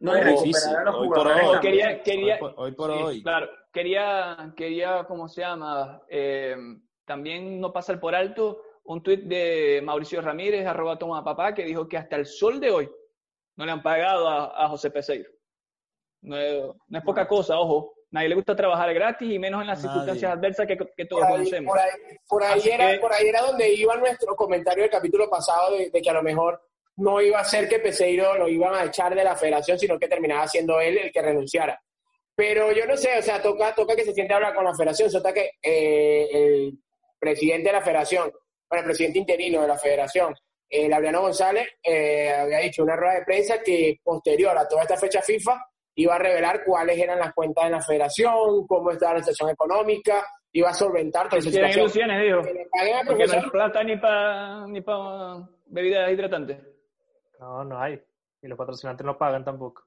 [0.00, 0.72] No, es difícil.
[0.94, 1.60] Hoy por hoy.
[1.60, 3.22] Quería, quería, Hoy por- hoy por sí, hoy.
[3.22, 6.02] Claro, quería, quería, ¿cómo se llama?
[6.08, 6.56] Eh,
[7.04, 11.86] también no pasar por alto un tuit de Mauricio Ramírez, arroba toma papá, que dijo
[11.86, 12.90] que hasta el sol de hoy
[13.56, 15.30] no le han pagado a, a José Peseiro.
[16.22, 17.94] No es, no es poca cosa, ojo.
[18.10, 19.88] Nadie le gusta trabajar gratis y menos en las Nadie.
[19.90, 21.70] circunstancias adversas que, que todos Por ahí, conocemos.
[21.72, 21.90] por ahí,
[22.28, 25.90] por ahí era, que- por ahí era donde iba nuestro comentario del capítulo pasado de,
[25.90, 26.60] de que a lo mejor
[27.00, 30.08] no iba a ser que Peseiro lo iban a echar de la federación, sino que
[30.08, 31.80] terminaba siendo él el que renunciara.
[32.34, 34.74] Pero yo no sé, o sea, toca, toca que se siente a hablar con la
[34.74, 36.78] federación, se que eh, el
[37.18, 38.30] presidente de la federación,
[38.68, 40.34] bueno, el presidente interino de la federación,
[40.68, 44.96] eh, Laureano González, eh, había dicho una rueda de prensa que posterior a toda esta
[44.96, 45.60] fecha FIFA
[45.96, 50.24] iba a revelar cuáles eran las cuentas de la federación, cómo estaba la situación económica,
[50.52, 51.80] iba a solventar toda esa situación.
[51.80, 52.42] ilusiones, dijo.
[52.42, 56.69] Que le paguen al Porque no hay plata ni para ni pa bebidas hidratantes.
[57.40, 58.00] No, no hay.
[58.42, 59.84] Y los patrocinantes no pagan tampoco.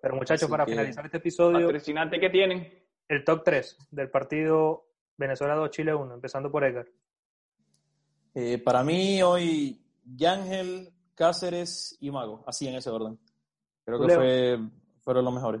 [0.00, 2.82] Pero muchachos, Así para que- finalizar este episodio, Patrocinantes que tienen.
[3.08, 4.86] el top 3 del partido
[5.16, 6.86] Venezuela 2, Chile 1, empezando por Edgar.
[8.34, 13.18] Eh, para mí hoy, Yángel, Cáceres y Mago, así en ese orden.
[13.84, 14.58] Creo que fue,
[15.02, 15.60] fueron los mejores.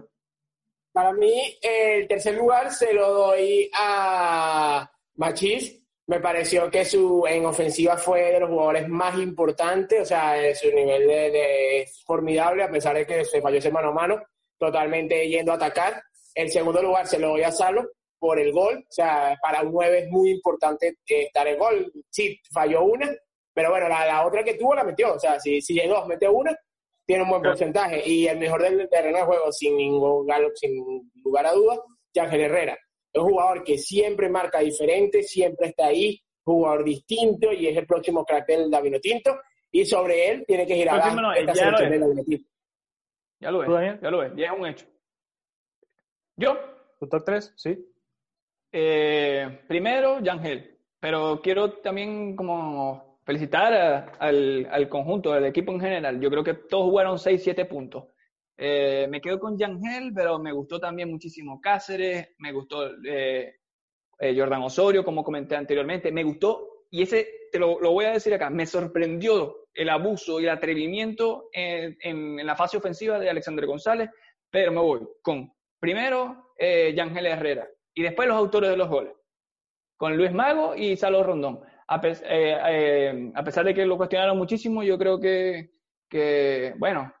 [0.92, 5.81] Para mí, el tercer lugar se lo doy a Machís.
[6.08, 10.68] Me pareció que su en ofensiva fue de los jugadores más importantes, o sea, su
[10.72, 14.22] nivel de, de- es formidable, a pesar de que se falló ese mano a mano,
[14.58, 16.02] totalmente yendo a atacar.
[16.34, 17.88] El segundo lugar se lo doy a Salo
[18.18, 21.92] por el gol, o sea, para un 9 es muy importante eh, estar el gol.
[22.10, 23.10] Sí, falló una,
[23.54, 26.28] pero bueno, la, la otra que tuvo la metió, o sea, si, si llegó, mete
[26.28, 26.56] una,
[27.06, 28.02] tiene un buen porcentaje.
[28.08, 31.78] Y el mejor del terreno de juego, sin ningún galo- sin lugar a dudas,
[32.18, 32.78] Ángel Herrera.
[33.12, 37.86] Es un jugador que siempre marca diferente, siempre está ahí, jugador distinto y es el
[37.86, 39.38] próximo crack del Davino Tinto.
[39.70, 42.46] Y sobre él tiene que girar no, esta ya lo del.
[43.40, 43.68] Ya lo ves,
[44.02, 44.86] ya lo ves, ya es un hecho.
[46.36, 46.58] Yo,
[46.98, 47.52] ¿Tu top 3?
[47.56, 47.78] Sí.
[48.72, 55.80] eh, primero, Yangel, pero quiero también como felicitar a- al, al conjunto, al equipo en
[55.80, 56.20] general.
[56.20, 58.04] Yo creo que todos jugaron 6, 7 puntos.
[58.56, 63.56] Eh, me quedo con Yangel, pero me gustó también muchísimo Cáceres, me gustó eh,
[64.18, 68.32] eh, Jordan Osorio, como comenté anteriormente, me gustó, y ese te lo, voy a decir
[68.34, 74.10] acá, me sorprendió el abuso y el atrevimiento en, la fase ofensiva de Alexander González,
[74.50, 79.14] pero me voy con primero eh, Yangel Herrera y después los autores de los goles,
[79.96, 81.60] con Luis Mago y Salo Rondón.
[81.88, 87.12] A, pes- a pesar de que lo cuestionaron muchísimo, yo creo que, bueno,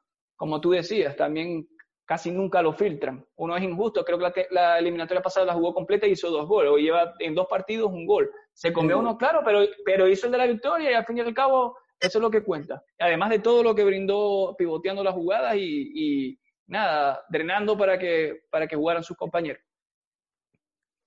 [0.42, 1.68] como tú decías, también
[2.04, 3.24] casi nunca lo filtran.
[3.36, 6.72] Uno es injusto, creo que la, eliminatoria pasada la jugó completa y hizo dos goles,
[6.72, 8.28] o lleva en dos partidos un gol.
[8.52, 11.20] Se comió uno, claro, pero, pero hizo el de la victoria y al fin y
[11.20, 12.82] al cabo Eso es lo que cuenta.
[12.98, 18.42] Además de todo lo que brindó pivoteando las jugadas y, y nada, drenando para que,
[18.50, 19.62] para que jugaran sus compañeros.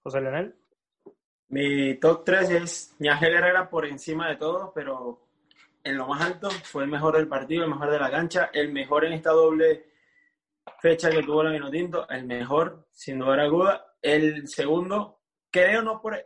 [0.01, 0.55] José Leonel.
[1.49, 5.24] Mi top 3 es Ñángel Herrera por encima de todos, pero
[5.85, 8.73] en lo más alto fue el mejor del partido, el mejor de la cancha, el
[8.73, 9.85] mejor en esta doble
[10.79, 13.85] fecha que tuvo la Vinotinto, el mejor, sin duda alguna.
[14.01, 15.21] El segundo,
[15.51, 16.17] creo no por,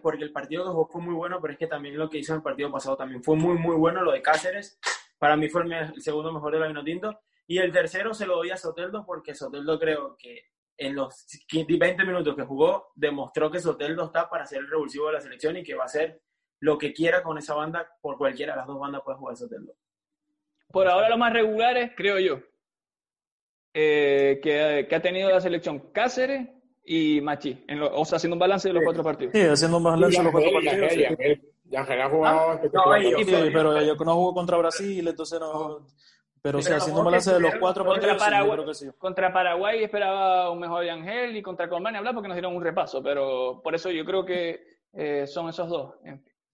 [0.00, 2.32] porque el partido que jugó fue muy bueno, pero es que también lo que hizo
[2.32, 4.78] en el partido pasado también fue muy, muy bueno, lo de Cáceres.
[5.18, 7.20] Para mí fue el, segundo mejor de la Vinotinto.
[7.48, 10.44] Y el tercero se lo doy a Soteldo porque Soteldo creo que
[10.76, 15.14] en los 20 minutos que jugó demostró que Soteldo está para ser el revulsivo de
[15.14, 16.22] la selección y que va a hacer
[16.62, 19.74] lo que quiera con esa banda, por cualquiera de las dos bandas puede jugar Soteldo.
[20.70, 22.38] Por ahora los más regulares, creo yo,
[23.74, 26.48] eh, que, que, ha tenido la selección Cáceres
[26.84, 29.32] y Machi, en lo, o sea, haciendo un balance de los cuatro partidos.
[29.34, 31.40] Sí, haciendo un balance de los cuatro partidos.
[31.64, 35.84] Ya ha jugado ah, no, sí, pero yo no jugó contra Brasil, entonces no...
[36.42, 38.90] Pero sí, haciendo un balance de los cuatro contra partidos, Paraguay, sí, creo que sí.
[38.98, 42.62] Contra Paraguay esperaba un mejor de Ángel y contra Colombia hablar porque nos dieron un
[42.62, 44.60] repaso, pero por eso yo creo que
[44.92, 45.94] eh, son esos dos.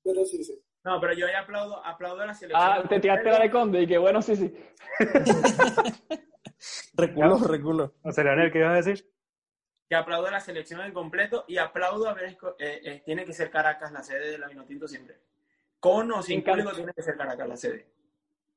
[0.09, 0.59] Pero sí, sí.
[0.85, 2.63] No, pero yo ya aplaudo, aplaudo a la selección.
[2.65, 4.55] Ah, te tiraste la de Conde y que bueno, sí, sí.
[6.95, 7.95] reculo, reculo.
[8.03, 9.07] O sea, Leonel, ¿qué ibas a decir?
[9.87, 13.35] Que aplaudo a la selección en completo y aplaudo a ver, eh, eh, tiene que
[13.35, 15.17] ser Caracas la sede de la Vinotinto siempre.
[15.79, 17.87] Con o sin público tiene que ser Caracas la sede.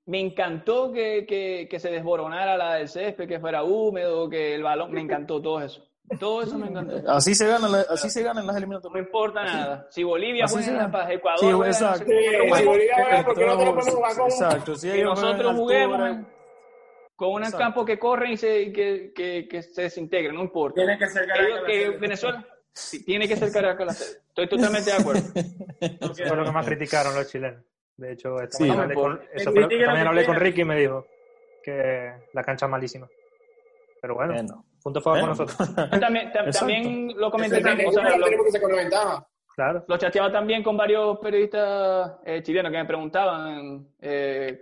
[0.05, 4.63] Me encantó que, que, que, se desboronara la del césped, que fuera húmedo, que el
[4.63, 5.90] balón, me encantó todo eso.
[6.19, 7.09] Todo eso me encantó.
[7.09, 8.93] Así se ganan, así se ganan las eliminatorias.
[8.93, 9.55] No importa así.
[9.55, 9.87] nada.
[9.89, 12.05] Si Bolivia juega para Ecuador, Sí, juega, exacto.
[12.05, 14.75] cómo, si Bolivia juega, ¿por qué no te lo podemos jugar con- Exacto.
[14.75, 16.27] Si que nosotros juguemos altura,
[17.15, 17.57] con un Exacto.
[17.59, 20.75] campo que corren y se, que, que, que se desintegre, no importa.
[20.75, 21.97] Tiene que ser Caracas Ellos- la que sede.
[21.97, 23.91] Venezuela sí, tiene que ser Caracas la.
[23.93, 25.21] Estoy totalmente de acuerdo.
[25.79, 27.63] Eso fue lo que más criticaron los chilenos.
[27.97, 28.63] De hecho, esta Sí.
[28.63, 29.31] mañana No hablé me con, importa.
[29.35, 30.35] eso fue también hablé con.
[30.35, 31.05] Ricky y me dijo
[31.63, 33.07] que la cancha es malísima.
[34.01, 34.65] Pero bueno, Bueno.
[34.81, 35.57] Punto a favor con nosotros.
[35.99, 38.37] También, tam- también lo comenté, también, o sea, lo, que.
[39.55, 39.85] Claro.
[39.97, 44.61] chateaba también con varios periodistas eh, chilenos que me preguntaban eh,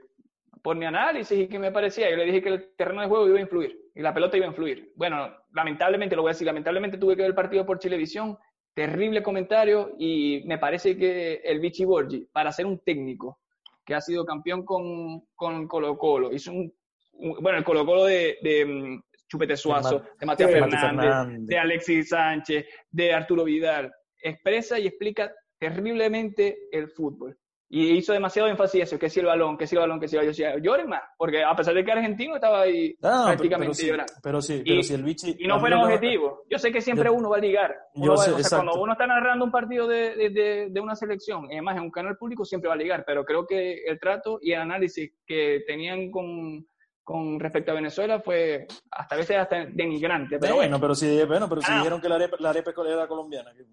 [0.63, 2.09] por mi análisis y qué me parecía.
[2.09, 4.47] Yo le dije que el terreno de juego iba a influir y la pelota iba
[4.47, 4.91] a influir.
[4.95, 8.38] Bueno, lamentablemente, lo voy a decir, lamentablemente tuve que ver el partido por Chilevisión.
[8.74, 13.39] Terrible comentario y me parece que el Vichy Borgi, para ser un técnico
[13.86, 16.74] que ha sido campeón con, con Colo Colo, hizo un,
[17.13, 21.47] un- bueno, el Colo Colo de, de mm, Chupete Suazo, de Matías de Fernández, Fernández.
[21.47, 23.91] de Alexis Sánchez, de Arturo Vidal.
[24.21, 27.38] Expresa y explica terriblemente el fútbol.
[27.71, 30.15] Y hizo demasiado énfasis eso, que si el balón, que si el balón, que si
[30.15, 30.34] el balón.
[30.34, 33.65] Yo decía, lloren más, porque a pesar de que argentino estaba ahí Ah, pero, prácticamente
[33.67, 34.13] pero sí, llorando.
[34.23, 35.36] pero sí, Y- pero si el bichi.
[35.38, 36.39] Y no fueron objetivos.
[36.49, 37.75] Yo sé que siempre Yo- uno va a ligar.
[37.93, 40.67] Uno yo va- sé, o sea, cuando uno está narrando un partido de, de, de-
[40.71, 43.03] de una selección, y además en un canal público, siempre va a ligar.
[43.05, 46.65] Pero creo que el trato y el análisis que tenían con,
[47.10, 50.38] con respecto a Venezuela fue hasta a veces hasta denigrante.
[50.38, 51.78] Pero bueno, bueno, pero si, bueno, pero si Ah.
[51.78, 53.51] dijeron que la arepa, la arepa era colombiana.
[53.51, 53.66] que-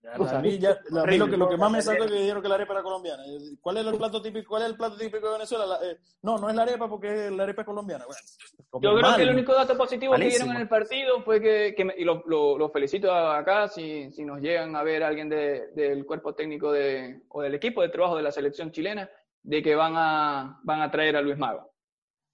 [0.00, 1.18] ya, O sea, a mí, ya- a mí horrible.
[1.18, 3.24] lo, que, lo que más me sacó es que dijeron que la arepa era colombiana.
[3.60, 5.66] ¿Cuál es el plato típico, cuál es el plato típico de Venezuela?
[5.66, 8.04] La- eh, no, no es la arepa porque la arepa es colombiana.
[8.06, 8.20] Bueno,
[8.74, 9.16] Yo creo mal.
[9.16, 12.04] que el único dato positivo que dieron en el partido fue que, que me- y
[12.04, 16.32] lo, lo- lo felicito acá, si, si nos llegan a ver alguien de- del cuerpo
[16.32, 19.10] técnico de, o del equipo de trabajo de la selección chilena,
[19.42, 21.72] de que van a, van a traer a Luis Mago.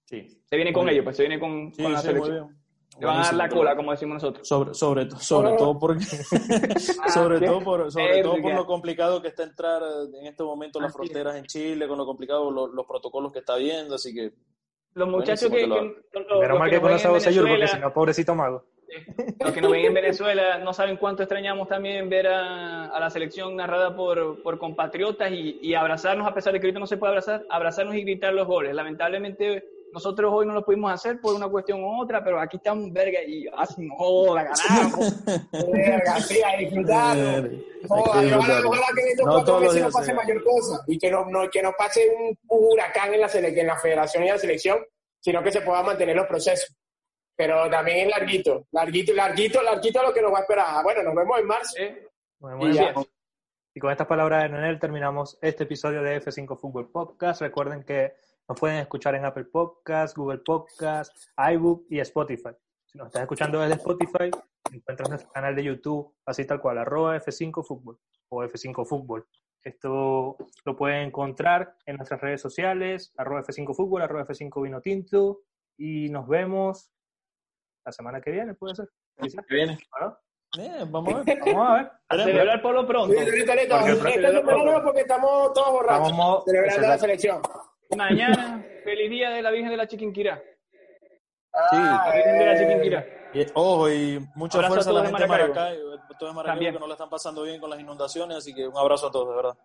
[0.05, 2.55] Sí, Se viene con ellos, pues se viene con, sí, con la sí, selección.
[2.99, 4.47] Le van a dar la cola, como decimos nosotros.
[4.47, 5.55] Sobre, sobre, sobre Oh.
[5.57, 6.05] todo porque
[7.13, 9.81] sobre qué todo por sobre todo por lo complicado que está entrar
[10.17, 13.55] en este momento las fronteras en Chile, con lo complicado los, los protocolos que está
[13.57, 14.31] viendo, así que
[14.93, 17.49] Los muchachos que, Buenísimo que- que los- los Menos mal que que conoce a Bosellur,
[17.49, 18.63] porque si no, pobrecito mago.
[19.41, 23.09] Los que nos ven en Venezuela no saben cuánto extrañamos también ver a, a la
[23.09, 26.95] selección narrada por, por compatriotas y, y abrazarnos, a pesar de que ahorita no se
[26.95, 28.73] puede abrazar, abrazarnos y gritar los goles.
[28.73, 29.65] Lamentablemente
[29.95, 33.19] nosotros hoy no lo pudimos hacer por una cuestión u otra, pero aquí estamos, verga,
[33.25, 35.25] y así, joda, ganamos.
[35.71, 37.49] Verga, sí, a disfrutarlo.
[37.87, 38.69] Joda, y ojalá, disfrutarlo.
[38.69, 41.49] ojalá que en estos No cuatro meses no pase mayor cosa y que no, no-
[41.49, 44.79] que no pase un, huracán en la, en la federación y en la selección,
[45.19, 46.75] sino que se puedan mantener los procesos.
[47.37, 50.83] Pero también es larguito, larguito, larguito, larguito lo que nos va a esperar.
[50.83, 51.73] Bueno, nos vemos en marzo.
[51.79, 52.07] ¿eh?
[52.41, 52.83] Nos Y vemos en ya.
[52.93, 53.09] marzo.
[53.73, 57.41] Y con estas palabras de Nenel terminamos este episodio de F5 Fútbol Podcast.
[57.41, 58.13] Recuerden que
[58.47, 61.15] nos pueden escuchar en Apple Podcast, Google Podcast,
[61.53, 62.51] iBook y Spotify.
[62.85, 64.29] Si nos estás escuchando desde Spotify,
[64.71, 69.27] encuentras nuestro canal de YouTube, así tal cual, arroba F5 Fútbol o F5 Fútbol.
[69.63, 75.41] Esto lo pueden encontrar en nuestras redes sociales, arroba F5 Fútbol, arroba F5 Vino Tinto.
[75.77, 76.91] Y nos vemos
[77.83, 78.89] la semana que viene, puede ser.
[79.19, 79.77] Quizás, Que viene.
[80.87, 81.39] vamos a ver.
[81.45, 81.91] Vamos a ver.
[82.09, 83.13] A celebrar por lo pronto.
[83.13, 83.75] Listo, listo.
[83.79, 86.07] Porque- semana estamos todos borrachos.
[86.09, 87.41] Estamos mo- Celebrando la selección.
[87.95, 90.41] Mañana, feliz día de la Virgen de la Chiquinquirá.
[91.69, 91.77] Sí.
[91.77, 93.05] La Virgen de la Chiquinquirá.
[93.33, 96.35] Y, ojo, y mucha Abrazo a fuerza a la todos de gente de todos de
[96.35, 96.73] Maracaibo También.
[96.73, 99.29] que no la están pasando bien con las inundaciones, así que un abrazo a todos,
[99.29, 99.57] de verdad.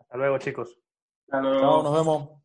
[0.00, 0.76] Hasta luego, chicos.
[1.26, 1.60] Hasta luego.
[1.60, 2.43] Chao, nos vemos.